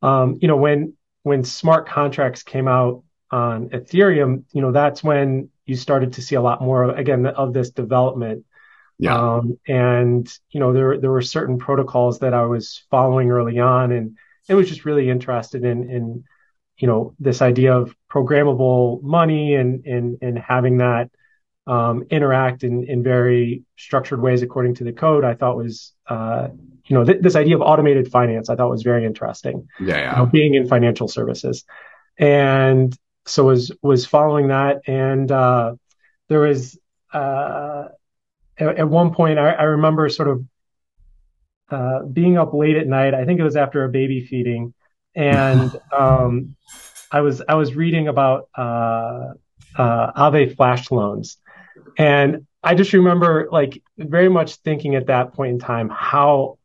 [0.01, 5.49] Um, you know, when, when smart contracts came out on Ethereum, you know, that's when
[5.65, 8.45] you started to see a lot more, again, of this development
[8.99, 9.17] yeah.
[9.17, 13.91] Um, and you know there there were certain protocols that I was following early on,
[13.91, 16.23] and it was just really interested in in
[16.77, 21.09] you know this idea of programmable money and and and having that
[21.65, 25.23] um, interact in in very structured ways according to the code.
[25.23, 26.49] I thought was uh,
[26.85, 28.49] you know th- this idea of automated finance.
[28.49, 29.67] I thought was very interesting.
[29.79, 30.11] Yeah, yeah.
[30.11, 31.63] You know, being in financial services,
[32.17, 35.73] and so was was following that, and uh,
[36.29, 36.77] there was.
[37.11, 37.89] Uh,
[38.57, 40.45] at, at one point, I, I, remember sort of
[41.69, 43.13] uh, being up late at night.
[43.13, 44.73] I think it was after a baby feeding,
[45.15, 46.55] and um,
[47.11, 49.33] I was I was reading about uh,
[49.75, 51.37] uh, Aave flash loans,
[51.97, 56.57] and I just remember like very much thinking at that point in time how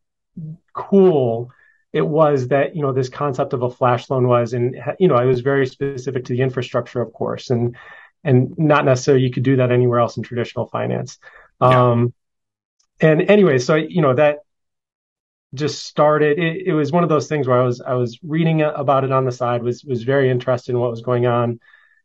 [0.73, 1.51] cool
[1.93, 5.17] it was that you know this concept of a flash loan was and you know
[5.17, 7.77] it was very specific to the infrastructure of course and
[8.25, 11.19] and not necessarily you could do that anywhere else in traditional finance
[11.61, 12.13] um,
[13.01, 14.39] and anyway, so you know that
[15.55, 16.39] just started.
[16.39, 19.13] It, it, was one of those things where I was I was reading about it
[19.13, 21.61] on the side, was was very interested in what was going on.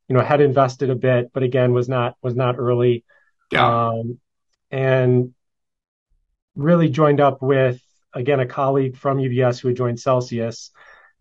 [0.07, 3.03] You know, had invested a bit, but again was not was not early.
[3.51, 3.87] Yeah.
[3.89, 4.19] Um,
[4.71, 5.33] and
[6.55, 7.81] really joined up with
[8.13, 10.71] again a colleague from UBS who had joined Celsius,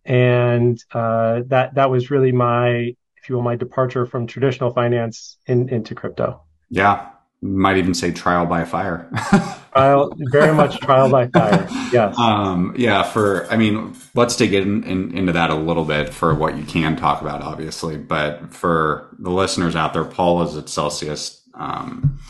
[0.04, 5.36] and uh, that that was really my if you will my departure from traditional finance
[5.46, 6.42] in, into crypto.
[6.68, 7.10] Yeah,
[7.42, 9.10] might even say trial by fire.
[9.72, 11.66] trial, very much trial by fire.
[11.92, 12.16] Yes.
[12.16, 13.02] Um, yeah.
[13.02, 16.64] For, I mean, let's dig in, in, into that a little bit for what you
[16.64, 17.98] can talk about, obviously.
[17.98, 22.20] But for the listeners out there, Paul was at Celsius um,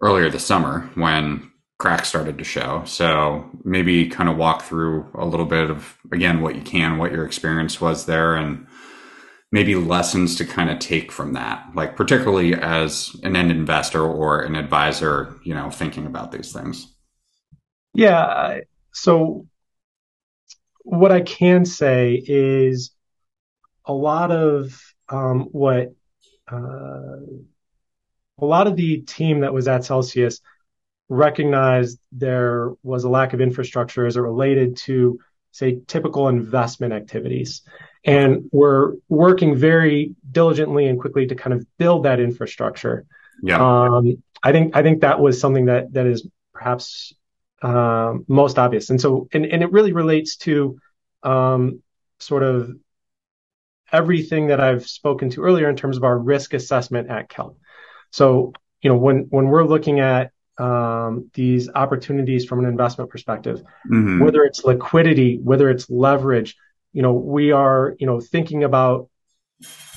[0.00, 2.82] earlier this summer when cracks started to show.
[2.86, 7.12] So maybe kind of walk through a little bit of again what you can, what
[7.12, 8.66] your experience was there, and
[9.50, 14.42] maybe lessons to kind of take from that, like particularly as an end investor or
[14.42, 16.94] an advisor, you know, thinking about these things?
[17.94, 18.60] Yeah.
[18.92, 19.46] So
[20.82, 22.90] what I can say is
[23.84, 25.94] a lot of um, what
[26.50, 27.16] uh,
[28.40, 30.40] a lot of the team that was at Celsius
[31.08, 35.18] recognized there was a lack of infrastructure as it related to,
[35.52, 37.62] say, typical investment activities.
[38.08, 43.04] And we're working very diligently and quickly to kind of build that infrastructure.
[43.42, 43.58] Yeah.
[43.60, 47.12] Um, I think I think that was something that that is perhaps
[47.62, 48.90] um, most obvious.
[48.90, 50.78] And so, and, and it really relates to
[51.22, 51.82] um,
[52.18, 52.72] sort of
[53.92, 57.56] everything that I've spoken to earlier in terms of our risk assessment at Khelp.
[58.10, 63.62] So, you know, when when we're looking at um, these opportunities from an investment perspective,
[63.86, 64.20] mm-hmm.
[64.24, 66.56] whether it's liquidity, whether it's leverage,
[66.92, 69.08] you know, we are, you know, thinking about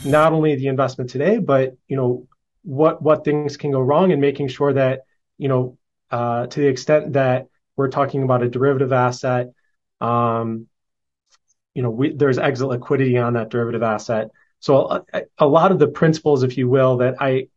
[0.04, 2.28] not only the investment today, but you know,
[2.64, 5.02] what what things can go wrong, and making sure that
[5.38, 5.78] you know,
[6.12, 9.48] uh, to the extent that we're talking about a derivative asset,
[10.00, 10.68] um,
[11.74, 14.30] you know, we, there's exit liquidity on that derivative asset.
[14.60, 17.48] So a, a lot of the principles, if you will, that I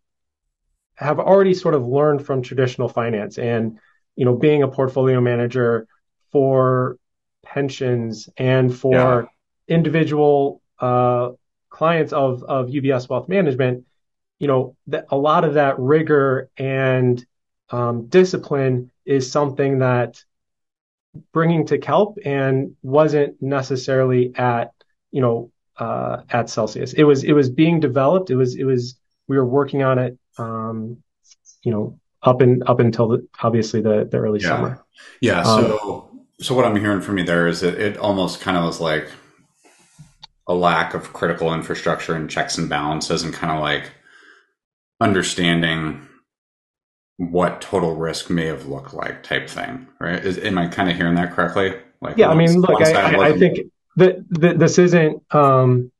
[0.95, 3.79] have already sort of learned from traditional finance and
[4.17, 5.87] you know being a portfolio manager
[6.31, 6.99] for
[7.45, 9.75] pensions and for yeah.
[9.75, 11.31] individual uh,
[11.71, 13.85] clients of of UBS Wealth Management,
[14.39, 17.25] you know that a lot of that rigor and
[17.71, 20.23] um, discipline is something that
[21.33, 24.73] bringing to Khelp and wasn't necessarily at
[25.11, 26.93] you know uh, at Celsius.
[26.93, 28.31] It was it was being developed.
[28.31, 31.03] It was it was we were working on it um,
[31.63, 34.49] you know, up and up until the, obviously the the early yeah.
[34.49, 34.85] summer.
[35.21, 35.43] Yeah.
[35.43, 38.65] So um, so what I'm hearing from you there is that it almost kind of
[38.65, 39.09] was like
[40.47, 43.93] a lack of critical infrastructure and checks and balances, and kind of like
[45.01, 46.07] understanding
[47.17, 50.25] what total risk may have looked like type thing right?
[50.25, 51.75] Is, am i kind of hearing that correctly?
[52.01, 55.91] Like yeah i mean look I, I, I, think that, that this isn't um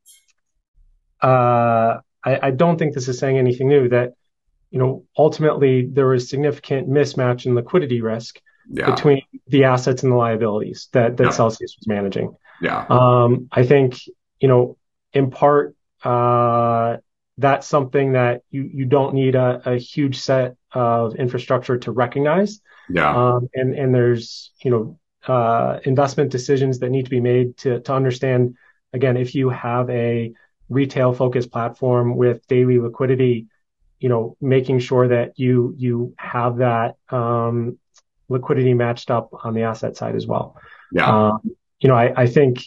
[1.23, 4.15] uh I, I don't think this is saying anything new that
[4.75, 8.41] you know, ultimately there was significant mismatch in liquidity risk
[8.71, 8.95] yeah.
[8.95, 11.31] between the assets and the liabilities that, that yeah.
[11.31, 12.35] Celsius was managing.
[12.61, 12.87] Yeah.
[12.89, 13.99] Um, I think,
[14.41, 14.77] you know,
[15.13, 16.99] in part, uh,
[17.39, 22.61] that's something that you, you don't need a, a huge set of infrastructure to recognize.
[22.89, 23.15] Yeah.
[23.15, 27.81] Um, and, and there's, you know, uh, investment decisions that need to be made to,
[27.81, 28.57] to understand,
[28.93, 30.33] again, if you have a
[30.69, 33.47] retail focused platform with daily liquidity,
[33.99, 37.79] you know, making sure that you you have that um,
[38.29, 40.57] liquidity matched up on the asset side as well.
[40.93, 41.29] Yeah.
[41.29, 41.41] Um,
[41.81, 42.65] you know, I, I think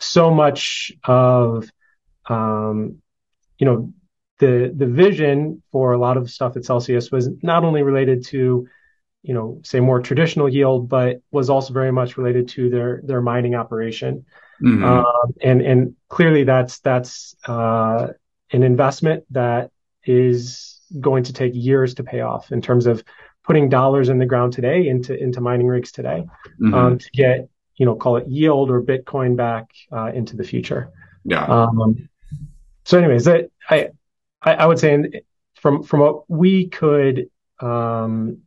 [0.00, 1.68] so much of
[2.28, 2.98] um,
[3.58, 3.92] you know
[4.38, 8.68] the the vision for a lot of stuff at Celsius was not only related to
[9.22, 13.20] you know say more traditional yield, but was also very much related to their their
[13.20, 14.24] mining operation.
[14.62, 14.84] Mm-hmm.
[14.84, 18.08] Um, and and clearly that's that's uh,
[18.52, 19.70] an investment that
[20.04, 23.04] is going to take years to pay off in terms of
[23.48, 26.24] putting dollars in the ground today into into mining rigs today
[26.60, 26.74] mm-hmm.
[26.74, 30.90] um, to get you know call it yield or Bitcoin back uh, into the future.
[31.24, 31.44] Yeah.
[31.44, 32.08] Um,
[32.84, 33.88] so, anyways, that I,
[34.42, 35.12] I, I would say in,
[35.54, 37.30] from from what we could,
[37.60, 38.42] um,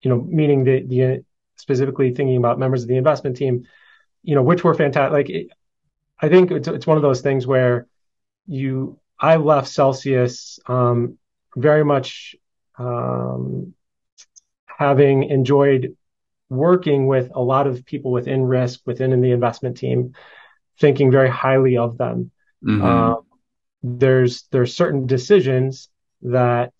[0.00, 1.24] you know, meaning the the
[1.56, 3.66] specifically thinking about members of the investment team,
[4.22, 5.12] you know, which were fantastic.
[5.12, 5.48] Like, it,
[6.20, 7.88] I think it's it's one of those things where
[8.46, 11.18] you I left Celsius um,
[11.56, 12.36] very much
[12.78, 13.74] um,
[14.76, 15.96] having enjoyed
[16.48, 20.14] working with a lot of people within risk, within the investment team,
[20.78, 22.30] thinking very highly of them.
[22.64, 22.84] Mm-hmm.
[22.84, 23.20] Uh,
[23.82, 25.88] there's there's certain decisions
[26.22, 26.72] that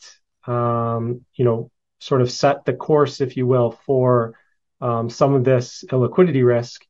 [0.47, 4.35] um, you know sort of set the course, if you will, for
[4.81, 6.85] um, some of this illiquidity risk.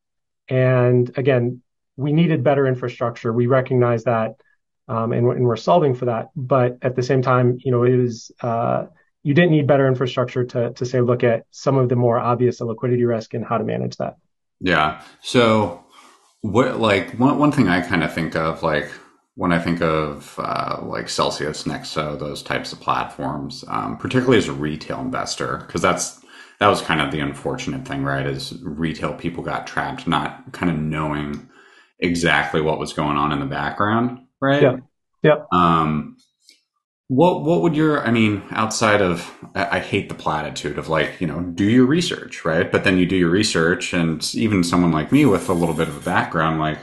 [0.48, 1.62] And again,
[1.96, 3.32] we needed better infrastructure.
[3.32, 4.34] We recognize that
[4.88, 6.28] um, and, and, we're solving for that.
[6.36, 8.86] But at the same time, you know, it was uh,
[9.24, 12.60] you didn't need better infrastructure to to say look at some of the more obvious
[12.60, 14.16] liquidity risk and how to manage that.
[14.60, 15.02] Yeah.
[15.20, 15.84] So
[16.42, 18.90] what like one one thing I kind of think of like
[19.34, 24.46] when I think of uh, like Celsius, Nexo, those types of platforms, um, particularly as
[24.46, 26.20] a retail investor, because that's
[26.60, 28.26] that was kind of the unfortunate thing, right?
[28.26, 31.48] Is retail people got trapped not kind of knowing
[31.98, 34.62] exactly what was going on in the background right?
[34.62, 34.76] Yeah.
[35.22, 35.44] Yeah.
[35.52, 36.13] Um,
[37.08, 41.26] what what would your I mean outside of I, hate the platitude of like you
[41.26, 45.12] know do your research right but then you do your research and even someone like
[45.12, 46.78] me with a little bit of a background like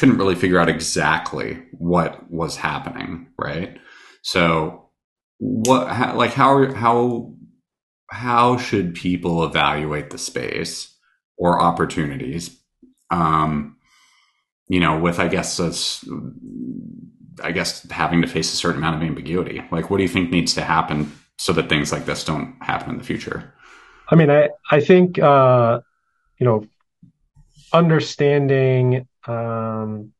[0.00, 3.78] couldn't really figure out exactly what was happening, right?
[4.22, 4.88] So
[5.36, 7.34] what how, like how how
[8.10, 10.96] how should people evaluate the space
[11.36, 12.58] or opportunities
[13.10, 13.76] um
[14.68, 16.04] you know with i guess this
[17.42, 20.30] i guess having to face a certain amount of ambiguity like what do you think
[20.30, 23.52] needs to happen so that things like this don't happen in the future
[24.08, 25.80] i mean i i think uh
[26.38, 26.64] you know
[27.72, 30.12] understanding um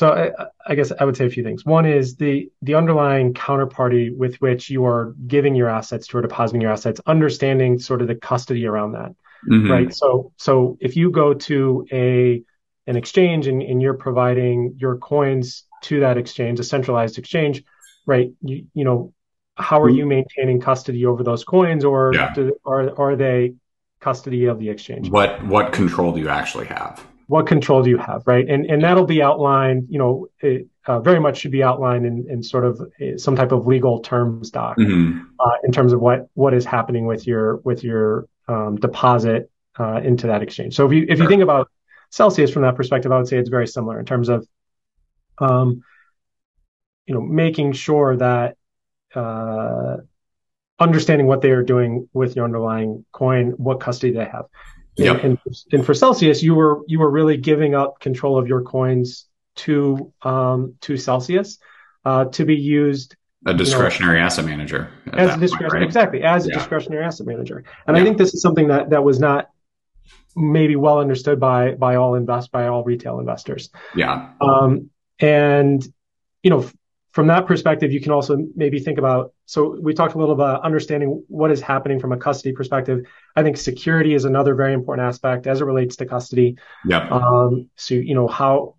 [0.00, 1.66] so I, I, guess I would say a few things.
[1.66, 6.22] One is the the underlying counterparty with which you are giving your assets to or
[6.22, 9.14] depositing your assets, understanding sort of the custody around that,
[9.46, 9.70] mm-hmm.
[9.70, 9.92] right?
[9.94, 12.42] So so if you go to a
[12.86, 17.62] an exchange and, and you're providing your coins to that exchange, a centralized exchange,
[18.06, 18.30] right?
[18.42, 19.12] You you know
[19.56, 22.32] how are you maintaining custody over those coins, or yeah.
[22.34, 23.54] do, are are they
[24.00, 25.10] custody of the exchange?
[25.10, 27.04] What what control do you actually have?
[27.30, 28.46] what control do you have, right?
[28.48, 32.26] And and that'll be outlined, you know, it, uh, very much should be outlined in,
[32.28, 35.20] in sort of uh, some type of legal terms doc mm-hmm.
[35.38, 40.00] uh, in terms of what what is happening with your with your um, deposit uh,
[40.02, 40.74] into that exchange.
[40.74, 41.22] So if you if sure.
[41.22, 41.70] you think about
[42.10, 44.46] Celsius from that perspective, I would say it's very similar in terms of,
[45.38, 45.82] um,
[47.06, 48.56] you know, making sure that
[49.14, 49.98] uh,
[50.78, 54.46] understanding what they are doing with your underlying coin, what custody they have.
[54.96, 55.24] Yep.
[55.24, 55.38] And,
[55.72, 60.12] and, for Celsius, you were you were really giving up control of your coins to
[60.22, 61.58] um, to Celsius
[62.04, 65.86] uh, to be used a discretionary you know, asset manager as a discretionary right?
[65.86, 66.54] exactly as yeah.
[66.54, 67.64] a discretionary asset manager.
[67.86, 68.02] And yeah.
[68.02, 69.48] I think this is something that that was not
[70.36, 73.70] maybe well understood by by all invest by all retail investors.
[73.94, 74.30] Yeah.
[74.40, 75.86] Um, and
[76.42, 76.70] you know
[77.12, 79.32] from that perspective, you can also maybe think about.
[79.46, 83.04] So we talked a little about understanding what is happening from a custody perspective.
[83.34, 86.56] I think security is another very important aspect as it relates to custody.
[86.86, 87.08] Yeah.
[87.08, 88.76] Um, so you know how,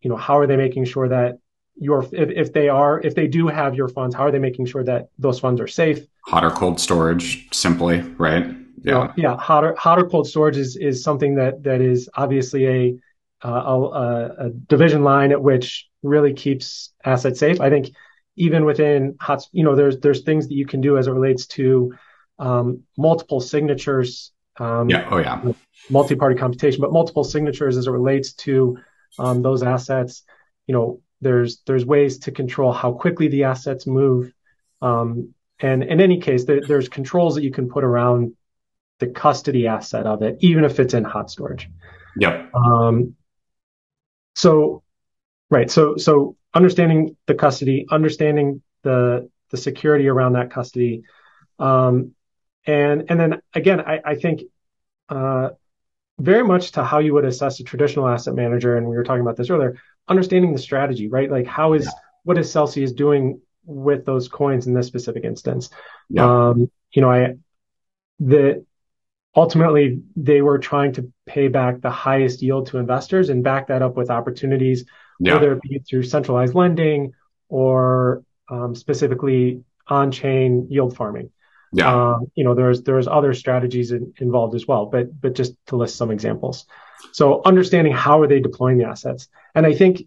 [0.00, 1.38] you know how are they making sure that
[1.76, 4.66] your if, if they are if they do have your funds, how are they making
[4.66, 6.06] sure that those funds are safe?
[6.26, 8.46] Hot or cold storage, simply, right?
[8.84, 8.92] Yeah.
[8.92, 9.36] Know, yeah.
[9.36, 12.98] Hot or hot or cold storage is is something that that is obviously a
[13.44, 17.60] uh, a, a, division line at which really keeps assets safe.
[17.60, 17.90] I think
[18.36, 21.46] even within hot, you know, there's there's things that you can do as it relates
[21.48, 21.94] to
[22.38, 24.32] um, multiple signatures.
[24.58, 25.08] Um, yeah.
[25.10, 25.42] Oh yeah.
[25.90, 28.78] Multi-party computation, but multiple signatures as it relates to
[29.18, 30.22] um, those assets.
[30.66, 34.32] You know, there's there's ways to control how quickly the assets move.
[34.80, 38.34] Um, and in any case, there, there's controls that you can put around
[39.00, 41.68] the custody asset of it, even if it's in hot storage.
[42.16, 42.46] Yeah.
[42.54, 43.16] Um,
[44.34, 44.82] so,
[45.50, 45.70] right.
[45.70, 51.04] So, so understanding the custody, understanding the the security around that custody,
[51.58, 52.14] um,
[52.66, 54.42] and and then again, I, I think
[55.08, 55.50] uh,
[56.18, 59.22] very much to how you would assess a traditional asset manager, and we were talking
[59.22, 59.76] about this earlier.
[60.08, 61.30] Understanding the strategy, right?
[61.30, 61.92] Like how is yeah.
[62.24, 65.70] what is Celsius doing with those coins in this specific instance?
[66.10, 66.48] Yeah.
[66.48, 67.34] Um, you know, I
[68.20, 68.64] the
[69.36, 73.82] ultimately they were trying to pay back the highest yield to investors and back that
[73.82, 74.84] up with opportunities,
[75.18, 75.34] yeah.
[75.34, 77.12] whether it be through centralized lending
[77.48, 81.30] or um, specifically on-chain yield farming.
[81.72, 82.12] Yeah.
[82.12, 85.76] Um, you know, there's there's other strategies in, involved as well, but but just to
[85.76, 86.66] list some examples.
[87.12, 90.06] So understanding how are they deploying the assets, and I think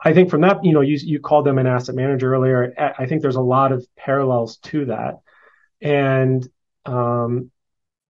[0.00, 2.74] I think from that, you know, you you called them an asset manager earlier.
[2.98, 5.20] I think there's a lot of parallels to that,
[5.80, 6.46] and
[6.84, 7.52] um,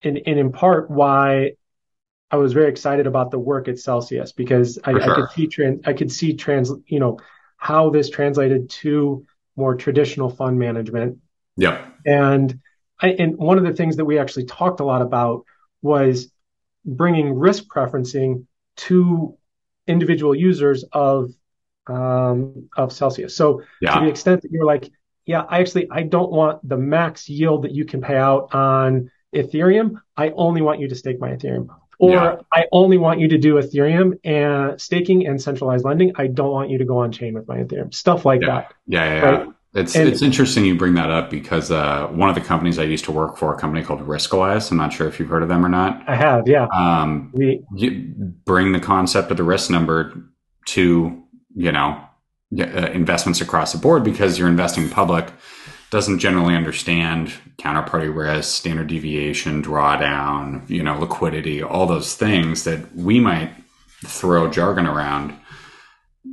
[0.02, 1.52] and, and in part why
[2.30, 5.02] I was very excited about the work at Celsius because I, sure.
[5.02, 7.18] I could see trans, I could see trans, you know,
[7.56, 9.26] how this translated to
[9.56, 11.18] more traditional fund management.
[11.56, 11.86] Yeah.
[12.04, 12.60] And
[13.00, 15.44] I, and one of the things that we actually talked a lot about
[15.82, 16.30] was
[16.84, 18.46] bringing risk preferencing
[18.76, 19.36] to
[19.86, 21.30] individual users of
[21.88, 23.34] um, of Celsius.
[23.34, 23.94] So yeah.
[23.94, 24.90] to the extent that you're like,
[25.24, 29.10] yeah, I actually I don't want the max yield that you can pay out on
[29.34, 31.68] Ethereum, I only want you to stake my Ethereum.
[32.00, 32.36] Or yeah.
[32.52, 36.12] I only want you to do Ethereum and staking and centralized lending.
[36.14, 37.92] I don't want you to go on chain with my Ethereum.
[37.92, 38.46] Stuff like yeah.
[38.46, 38.74] that.
[38.86, 39.46] Yeah, yeah, right?
[39.46, 39.52] yeah.
[39.74, 42.84] It's and, it's interesting you bring that up because uh, one of the companies I
[42.84, 44.70] used to work for, a company called Riskalyze.
[44.70, 46.08] I'm not sure if you've heard of them or not.
[46.08, 46.68] I have, yeah.
[46.72, 47.62] Um, we
[48.44, 50.14] bring the concept of the risk number
[50.66, 51.22] to
[51.54, 52.02] you know
[52.58, 55.30] uh, investments across the board because you're investing public
[55.90, 62.94] doesn't generally understand counterparty risk, standard deviation, drawdown, you know, liquidity, all those things that
[62.94, 63.50] we might
[64.04, 65.34] throw jargon around.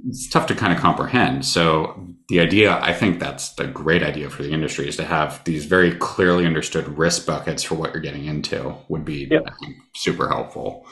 [0.07, 1.45] It's tough to kind of comprehend.
[1.45, 5.43] So the idea, I think that's a great idea for the industry is to have
[5.45, 9.45] these very clearly understood risk buckets for what you're getting into would be yep.
[9.61, 10.85] think, super helpful.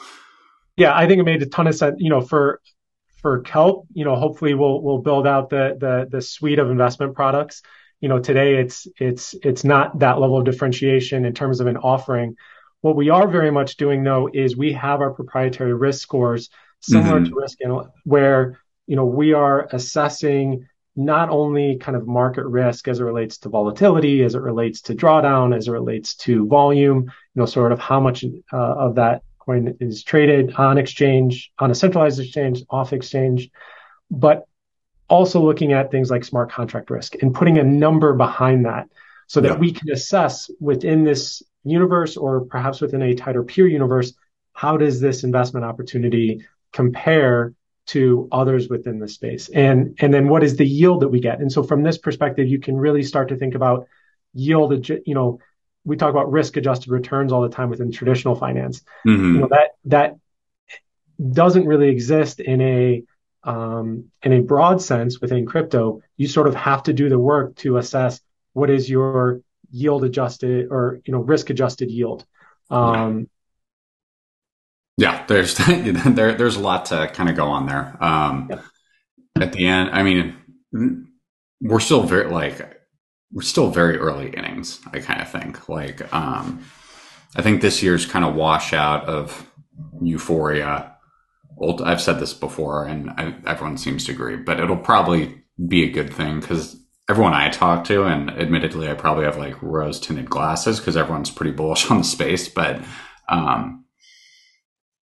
[0.76, 1.96] Yeah, I think it made a ton of sense.
[1.98, 2.60] You know, for
[3.20, 7.14] for Khelp, you know, hopefully we'll we'll build out the the the suite of investment
[7.14, 7.62] products.
[8.04, 11.78] You know, today it's it's it's not that level of differentiation in terms of an
[11.78, 12.36] offering.
[12.82, 16.50] What we are very much doing though is we have our proprietary risk scores
[16.80, 17.32] similar mm-hmm.
[17.32, 17.58] to risk
[18.04, 23.38] where you know we are assessing not only kind of market risk as it relates
[23.38, 27.72] to volatility, as it relates to drawdown, as it relates to volume, you know, sort
[27.72, 32.64] of how much uh, of that coin is traded on exchange, on a centralized exchange,
[32.68, 33.48] off exchange,
[34.10, 34.44] but
[35.14, 38.88] also looking at things like smart contract risk and putting a number behind that
[39.26, 39.58] so that yeah.
[39.58, 44.12] we can assess within this universe or perhaps within a tighter peer universe,
[44.52, 47.54] how does this investment opportunity compare
[47.86, 49.48] to others within the space?
[49.48, 51.40] And, and then what is the yield that we get?
[51.40, 53.86] And so from this perspective, you can really start to think about
[54.34, 55.38] yield, you know,
[55.84, 58.82] we talk about risk adjusted returns all the time within traditional finance.
[59.06, 59.34] Mm-hmm.
[59.34, 60.16] You know, that that
[61.32, 63.02] doesn't really exist in a
[63.44, 66.02] um, in a broad sense within crypto.
[66.16, 68.20] You sort of have to do the work to assess
[68.52, 69.40] what is your
[69.70, 72.24] yield adjusted or you know risk adjusted yield.
[72.70, 73.28] Um,
[74.96, 75.24] yeah.
[75.26, 77.96] there's there there's a lot to kind of go on there.
[78.00, 78.60] Um, yeah.
[79.36, 80.36] At the end, I mean,
[81.60, 82.80] we're still very like
[83.32, 84.80] we're still very early innings.
[84.92, 86.64] I kind of think like um,
[87.34, 89.50] I think this year's kind of washout of
[90.00, 90.93] euphoria.
[91.84, 95.90] I've said this before, and I, everyone seems to agree, but it'll probably be a
[95.90, 96.76] good thing because
[97.08, 101.30] everyone I talk to, and admittedly, I probably have like rose tinted glasses because everyone's
[101.30, 102.82] pretty bullish on the space, but
[103.28, 103.84] um,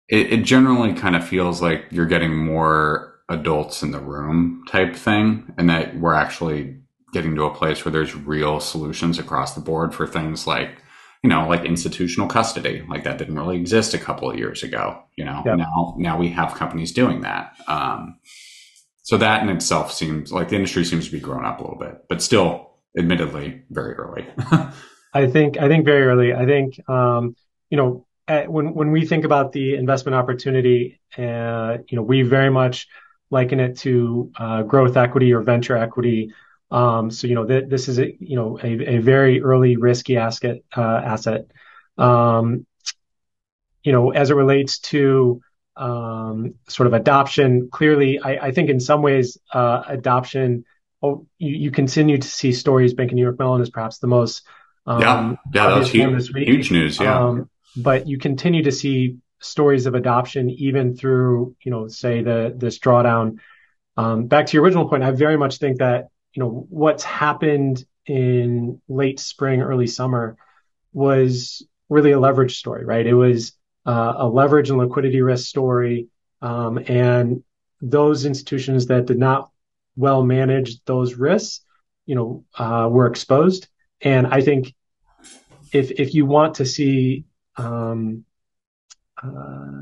[0.07, 4.95] it, it generally kind of feels like you're getting more adults in the room type
[4.95, 6.77] thing, and that we're actually
[7.13, 10.83] getting to a place where there's real solutions across the board for things like
[11.23, 15.03] you know like institutional custody like that didn't really exist a couple of years ago
[15.15, 15.41] you know?
[15.45, 15.57] Yep.
[15.57, 17.55] now now we have companies doing that.
[17.67, 18.19] Um,
[19.03, 21.79] so that in itself seems like the industry seems to be growing up a little
[21.79, 24.25] bit but still admittedly very early.
[25.13, 26.33] I think i think very early.
[26.33, 27.35] I think um,
[27.69, 28.05] you know
[28.47, 32.87] when when we think about the investment opportunity uh, you know we very much
[33.31, 36.33] liken it to uh, growth equity or venture equity
[36.71, 40.57] so you know th- this is a you know a, a very early risky asset
[40.75, 41.45] uh, asset.
[41.97, 42.65] Um,
[43.83, 45.41] you know as it relates to
[45.75, 50.65] um, sort of adoption, clearly I, I think in some ways uh, adoption.
[51.01, 52.93] Oh, you, you, continue to see stories.
[52.93, 54.45] Bank of New York Mellon is perhaps the most
[54.85, 57.17] um, yeah yeah that was huge, huge news yeah.
[57.17, 62.53] Um, but you continue to see stories of adoption even through you know say the
[62.55, 63.39] this drawdown.
[63.95, 67.85] Um, back to your original point, I very much think that you know what's happened
[68.05, 70.37] in late spring, early summer
[70.93, 73.05] was really a leverage story, right?
[73.05, 73.53] It was
[73.85, 76.07] uh, a leverage and liquidity risk story,
[76.41, 77.43] um, and
[77.81, 79.49] those institutions that did not
[79.95, 81.61] well manage those risks,
[82.05, 83.67] you know, uh, were exposed.
[84.01, 84.73] And I think
[85.73, 87.25] if if you want to see
[87.57, 88.25] um,
[89.21, 89.81] uh,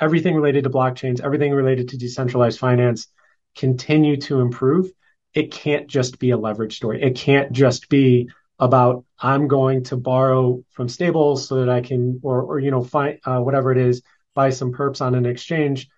[0.00, 3.08] everything related to blockchains, everything related to decentralized finance
[3.56, 4.90] continue to improve,
[5.34, 7.02] it can't just be a leverage story.
[7.02, 8.28] It can't just be
[8.58, 12.82] about I'm going to borrow from stables so that I can, or, or you know,
[12.82, 14.02] find uh, whatever it is,
[14.34, 15.88] buy some perps on an exchange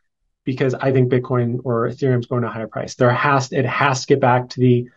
[0.45, 2.95] because I think Bitcoin or Ethereum is going to a higher price.
[2.95, 4.89] There has it has to get back to the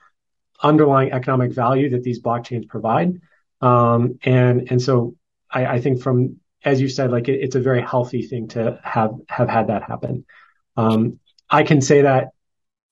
[0.62, 3.20] underlying economic value that these blockchains provide,
[3.62, 5.16] um, and and so
[5.52, 8.80] I, I, think from as you said, like it, it's a very healthy thing to
[8.84, 10.26] have have had that happen.
[10.78, 11.20] Um,
[11.50, 12.30] I can say that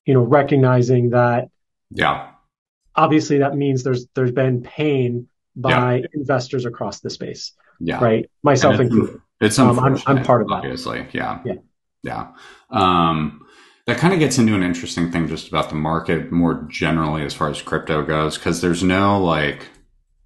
[0.06, 1.50] you know, recognizing that
[1.92, 2.32] yeah,
[2.96, 6.06] obviously that means there's there's been pain by yeah.
[6.14, 7.54] investors across the space.
[7.80, 8.04] Yeah.
[8.04, 8.30] Right.
[8.44, 9.22] Myself included.
[9.42, 10.56] It's um, I'm, I'm, part of that.
[10.56, 11.06] Obviously.
[11.12, 11.42] Yeah.
[11.44, 11.56] Yeah.
[12.02, 12.28] Yeah.
[12.70, 13.46] Um,
[13.86, 17.34] that kind of gets into an interesting thing just about the market more generally as
[17.34, 19.68] far as crypto goes, because there's no like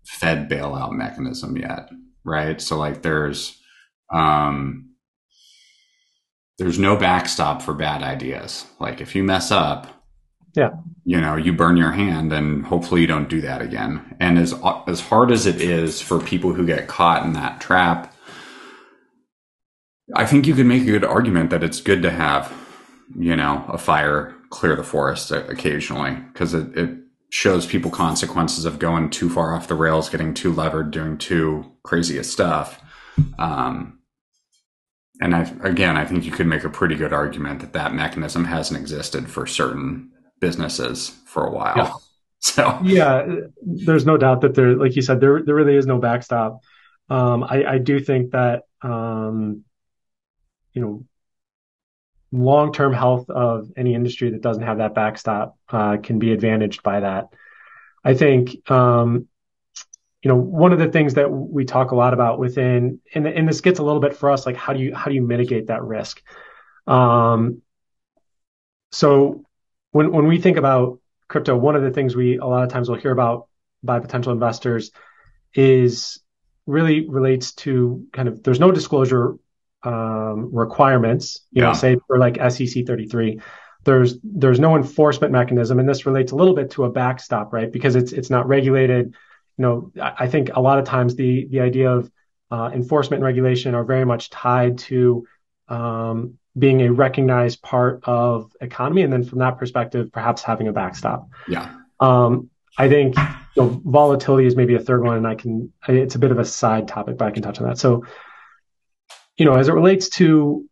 [0.06, 1.90] Fed bailout mechanism yet.
[2.24, 2.62] Right.
[2.62, 3.60] So like there's,
[4.14, 4.87] um,
[6.58, 8.66] there's no backstop for bad ideas.
[8.80, 9.88] Like if you mess up,
[10.56, 10.72] yeah,
[11.06, 14.16] you know, you burn your hand and hopefully you don't do that again.
[14.20, 14.54] And as
[14.88, 18.14] as hard as it is for people who get caught in that trap,
[20.16, 22.52] I think you could make a good argument that it's good to have,
[23.18, 26.98] you know, a fire clear the forest occasionally because it, it
[27.30, 31.66] shows people consequences of going too far off the rails, getting too levered, doing too
[31.84, 32.82] craziest stuff.
[33.38, 33.97] Um,
[35.22, 38.46] and I, again, I think you could make a pretty good argument that that mechanism
[38.46, 41.78] hasn't existed for certain businesses for a while.
[41.78, 41.92] Yeah.
[42.40, 43.26] So yeah,
[43.64, 46.62] there's no doubt that there, like you said, there there really is no backstop.
[47.10, 49.66] Um, I, I do think that um,
[50.74, 51.06] you know,
[52.32, 57.00] long-term health of any industry that doesn't have that backstop uh, can be advantaged by
[57.00, 57.30] that.
[58.04, 59.28] I think, um,
[60.28, 63.48] you know, one of the things that we talk a lot about within, and, and
[63.48, 65.68] this gets a little bit for us, like how do you how do you mitigate
[65.68, 66.22] that risk?
[66.86, 67.62] Um,
[68.92, 69.46] so
[69.92, 71.00] when when we think about
[71.30, 73.48] crypto, one of the things we a lot of times will hear about
[73.82, 74.92] by potential investors
[75.54, 76.20] is
[76.66, 79.36] really relates to kind of there's no disclosure
[79.84, 81.70] um, requirements, you yeah.
[81.70, 83.40] know, say for like SEC 33,
[83.86, 87.72] there's there's no enforcement mechanism, and this relates a little bit to a backstop, right?
[87.72, 89.16] Because it's it's not regulated.
[89.58, 92.12] You know, I think a lot of times the the idea of
[92.52, 95.26] uh, enforcement and regulation are very much tied to
[95.68, 100.74] um, being a recognized part of economy, and then from that perspective, perhaps having a
[100.74, 101.30] backstop.
[101.48, 101.74] Yeah.
[102.00, 103.18] Um, I think
[103.56, 105.74] you know, volatility is maybe a third one, and I can.
[105.88, 107.78] It's a bit of a side topic, but I can touch on that.
[107.80, 108.06] So
[109.38, 110.68] you know, as it relates to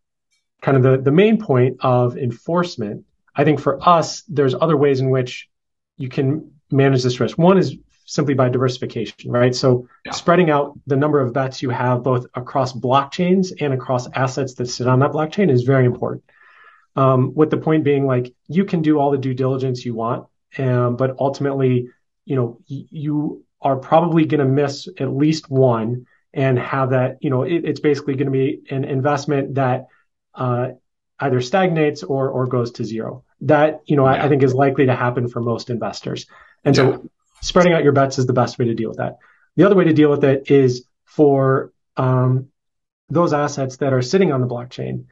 [0.62, 3.06] kind of the, the main point of enforcement,
[3.36, 5.48] I think for us, there's other ways in which
[5.98, 7.38] you can manage this risk.
[7.38, 7.76] One is
[8.06, 9.54] simply by diversification, right?
[9.54, 10.12] So yeah.
[10.12, 14.68] spreading out the number of bets you have both across blockchains and across assets that
[14.68, 16.24] sit on that blockchain is very important.
[16.96, 20.28] Um, with the point being like you can do all the due diligence you want,
[20.58, 21.90] um, but ultimately,
[22.24, 27.18] you know, y- you are probably going to miss at least one and have that,
[27.22, 29.88] you know, it, it's basically going to be an investment that
[30.36, 30.70] uh,
[31.20, 33.24] either stagnates or or goes to zero.
[33.42, 34.24] That you know, yeah.
[34.24, 36.28] I, I, think is likely to happen for most investors.
[36.64, 36.84] And yeah.
[36.84, 37.10] so,
[37.46, 39.18] spreading out your bets is the best way to deal with that.
[39.56, 42.48] The other way to deal with it is for um,
[43.10, 45.06] those assets that are sitting on the blockchain.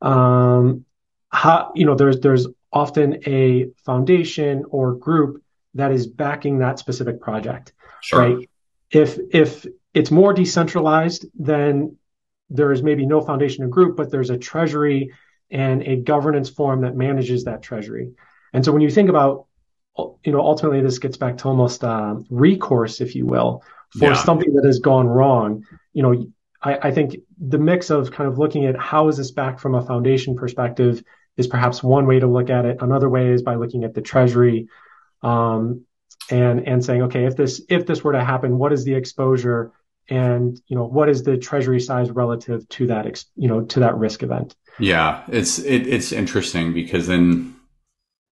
[0.00, 0.84] Um,
[1.28, 5.42] how you know, there's there's often a foundation or group
[5.74, 8.18] that is backing that specific project, sure.
[8.20, 8.50] right?
[8.90, 11.96] If if it's more decentralized then
[12.50, 15.12] there is maybe no foundation or group, but there's a treasury
[15.50, 18.12] and a governance form that manages that treasury.
[18.52, 19.46] And so when you think about,
[20.24, 23.62] you know, ultimately this gets back to almost uh, recourse, if you will,
[23.98, 24.14] for yeah.
[24.14, 25.64] something that has gone wrong.
[25.92, 26.26] You know,
[26.62, 29.74] I, I, think the mix of kind of looking at how is this back from
[29.74, 31.02] a foundation perspective
[31.36, 32.78] is perhaps one way to look at it.
[32.80, 34.68] Another way is by looking at the treasury.
[35.22, 35.84] Um,
[36.30, 39.72] and and saying, okay, if this if this were to happen, what is the exposure?
[40.10, 43.80] and you know what is the treasury size relative to that ex- you know to
[43.80, 47.54] that risk event yeah it's it, it's interesting because then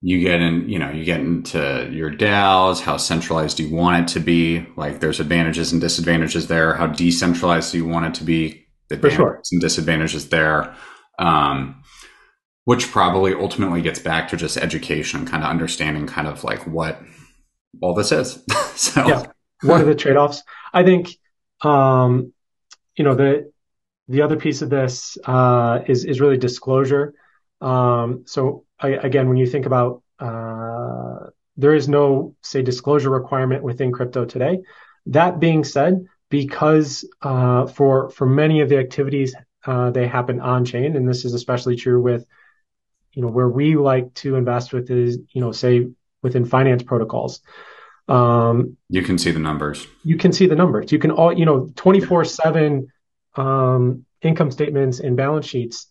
[0.01, 4.03] you get in you know you get into your DAOs how centralized do you want
[4.03, 6.73] it to be like there's advantages and disadvantages there.
[6.73, 9.41] How decentralized do you want it to be advantages sure.
[9.51, 10.75] and disadvantages there.
[11.19, 11.83] Um,
[12.65, 17.01] which probably ultimately gets back to just education kind of understanding kind of like what
[17.81, 18.43] all this is.
[18.73, 19.23] So yeah.
[19.61, 20.41] What are the trade-offs?
[20.73, 21.15] I think
[21.61, 22.33] um,
[22.95, 23.51] you know, the
[24.07, 27.13] the other piece of this uh, is is really disclosure.
[27.61, 31.27] Um, so I, again, when you think about uh,
[31.57, 34.59] there is no say disclosure requirement within crypto today.
[35.07, 40.65] That being said, because uh, for for many of the activities uh, they happen on
[40.65, 42.25] chain, and this is especially true with
[43.13, 45.87] you know where we like to invest with is you know say
[46.21, 47.41] within finance protocols.
[48.07, 49.87] Um, you can see the numbers.
[50.03, 50.91] You can see the numbers.
[50.91, 52.91] You can all, you know, 24 seven
[53.35, 55.87] um, income statements and balance sheets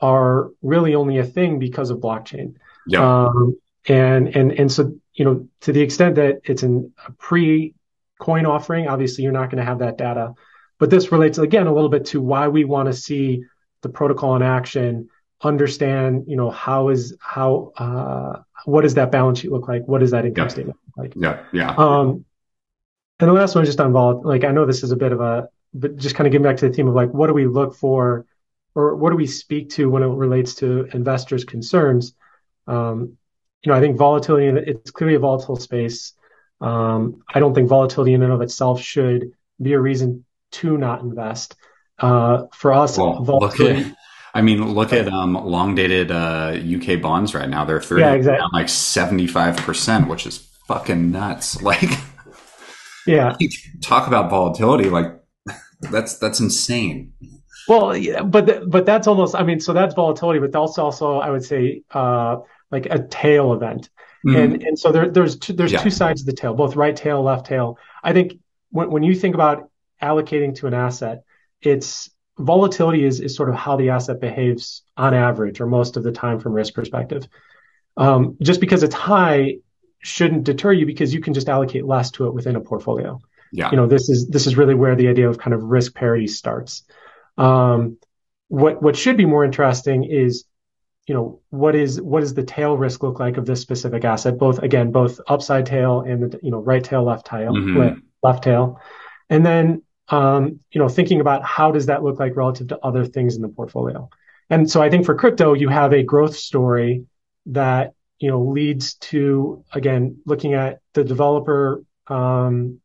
[0.00, 2.56] are really only a thing because of blockchain.
[2.86, 3.24] Yeah.
[3.26, 7.74] Um, and, and, and so, you know, to the extent that it's an, a pre
[8.18, 10.34] coin offering, obviously you're not going to have that data,
[10.78, 13.44] but this relates again, a little bit to why we want to see
[13.82, 15.08] the protocol in action
[15.42, 19.86] understand, you know, how is how uh, what does that balance sheet look like?
[19.86, 20.48] What does that income yeah.
[20.48, 21.12] statement look like?
[21.16, 21.74] Yeah, yeah.
[21.76, 22.24] Um,
[23.18, 24.22] and the last one is just on vol.
[24.22, 26.56] Like I know this is a bit of a, but just kind of getting back
[26.58, 28.26] to the theme of like, what do we look for,
[28.74, 32.14] or what do we speak to when it relates to investors' concerns?
[32.66, 33.16] Um,
[33.62, 34.46] you know, I think volatility.
[34.70, 36.14] It's clearly a volatile space.
[36.60, 41.02] Um, I don't think volatility in and of itself should be a reason to not
[41.02, 41.56] invest.
[41.98, 43.94] Uh, for us, well, volatility.
[44.32, 47.64] I mean, look at um, long dated uh, UK bonds right now.
[47.64, 48.48] They're 30 yeah, exactly.
[48.52, 51.60] like 75%, which is fucking nuts.
[51.62, 51.90] Like,
[53.06, 53.36] yeah.
[53.82, 54.88] Talk about volatility.
[54.88, 55.20] Like,
[55.80, 57.12] that's that's insane.
[57.70, 59.36] Well, yeah, but but that's almost.
[59.36, 62.38] I mean, so that's volatility, but that's also I would say uh,
[62.72, 63.90] like a tail event,
[64.26, 64.36] mm.
[64.36, 65.78] and and so there, there's two, there's yeah.
[65.78, 67.78] two sides of the tail, both right tail, left tail.
[68.02, 68.40] I think
[68.70, 69.70] when when you think about
[70.02, 71.22] allocating to an asset,
[71.62, 76.02] it's volatility is, is sort of how the asset behaves on average or most of
[76.02, 77.28] the time from risk perspective.
[77.96, 79.58] Um, just because it's high
[80.02, 83.20] shouldn't deter you because you can just allocate less to it within a portfolio.
[83.52, 83.70] Yeah.
[83.70, 86.26] You know, this is this is really where the idea of kind of risk parity
[86.26, 86.82] starts.
[87.40, 87.98] Um,
[88.48, 90.44] what what should be more interesting is
[91.06, 94.38] you know what is what does the tail risk look like of this specific asset?
[94.38, 97.98] Both again both upside tail and the you know right tail left tail mm-hmm.
[98.22, 98.80] left tail.
[99.28, 103.04] And then um, you know thinking about how does that look like relative to other
[103.06, 104.10] things in the portfolio.
[104.50, 107.06] And so i think for crypto you have a growth story
[107.46, 112.80] that you know leads to again looking at the developer um,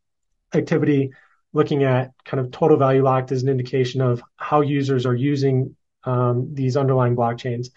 [0.53, 1.11] activity
[1.55, 5.75] looking at kind of total value locked as an indication of how users are using
[6.03, 7.69] um, these underlying blockchains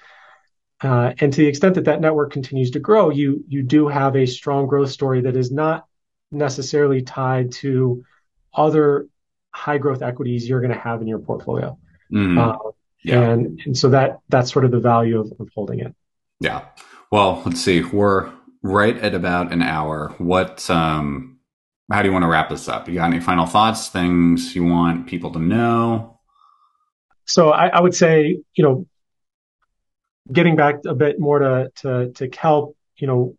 [0.81, 4.15] uh, and to the extent that that network continues to grow, you you do have
[4.15, 5.87] a strong growth story that is not
[6.31, 8.05] necessarily tied to
[8.55, 9.09] other
[9.51, 11.77] high growth equities you're going to have in your portfolio.
[12.13, 12.71] Mm, uh,
[13.03, 13.21] yeah.
[13.23, 15.95] And and so that that's sort of the value of, of holding it.
[16.39, 16.65] Yeah.
[17.11, 17.83] Well, let's see.
[17.83, 18.31] We're
[18.63, 20.15] right at about an hour.
[20.19, 21.38] What um
[21.91, 22.89] how do you want to wrap this up?
[22.89, 26.19] You got any final thoughts, things you want people to know?
[27.25, 28.87] So I, I would say, you know,
[30.31, 33.37] getting back a bit more to to to Khelp, you know,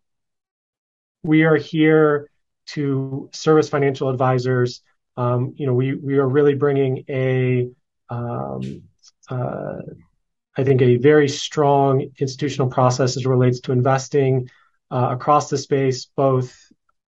[1.22, 2.30] we are here
[2.66, 4.82] to service financial advisors.
[5.16, 7.68] Um, you know, we we are really bringing a,
[8.08, 8.82] um,
[9.28, 9.78] uh,
[10.56, 14.50] I think, a very strong institutional process as relates to investing
[14.90, 16.59] uh, across the space, both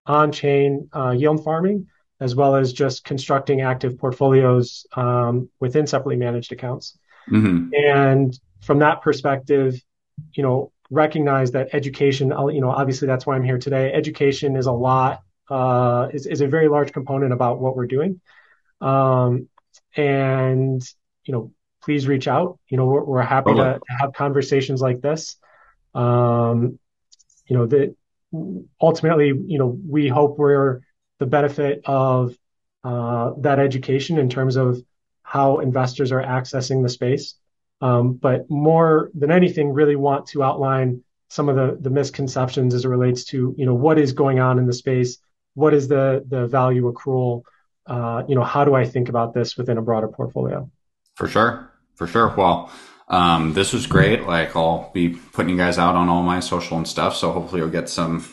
[0.06, 1.86] on-chain uh, yield farming
[2.22, 6.96] as well as just constructing active portfolios um, within separately managed accounts.
[7.28, 7.70] Mm-hmm.
[7.74, 9.74] And from that perspective,
[10.32, 13.92] you know, recognize that education, you know, obviously that's why I'm here today.
[13.92, 18.20] Education is a lot, uh, is, is a very large component about what we're doing.
[18.80, 19.48] Um,
[19.96, 20.80] and,
[21.24, 22.60] you know, please reach out.
[22.68, 25.36] You know, we're, we're happy to, to, have conversations like this.
[25.92, 26.78] Um,
[27.46, 27.96] you know, that
[28.80, 30.80] ultimately, you know, we hope we're
[31.18, 32.36] the benefit of
[32.84, 34.82] uh, that education in terms of
[35.22, 37.34] how investors are accessing the space.
[37.80, 42.84] Um, but more than anything, really want to outline some of the, the misconceptions as
[42.84, 45.18] it relates to, you know, what is going on in the space?
[45.54, 47.42] What is the, the value accrual?
[47.86, 50.70] Uh, you know, how do I think about this within a broader portfolio?
[51.16, 51.72] For sure.
[51.94, 52.34] For sure.
[52.36, 52.70] Well,
[53.12, 54.26] um, this was great.
[54.26, 57.14] Like I'll be putting you guys out on all my social and stuff.
[57.14, 58.26] So hopefully you'll get some,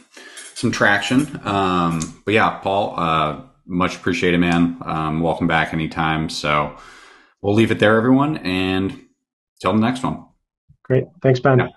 [0.56, 1.40] some traction.
[1.44, 4.78] Um, but yeah, Paul, uh, much appreciated, man.
[4.82, 6.30] Um, welcome back anytime.
[6.30, 6.76] So
[7.42, 8.38] we'll leave it there, everyone.
[8.38, 9.06] And
[9.60, 10.26] Till the next one.
[10.84, 11.06] Great.
[11.22, 11.60] Thanks, Ben.
[11.60, 11.68] Yeah.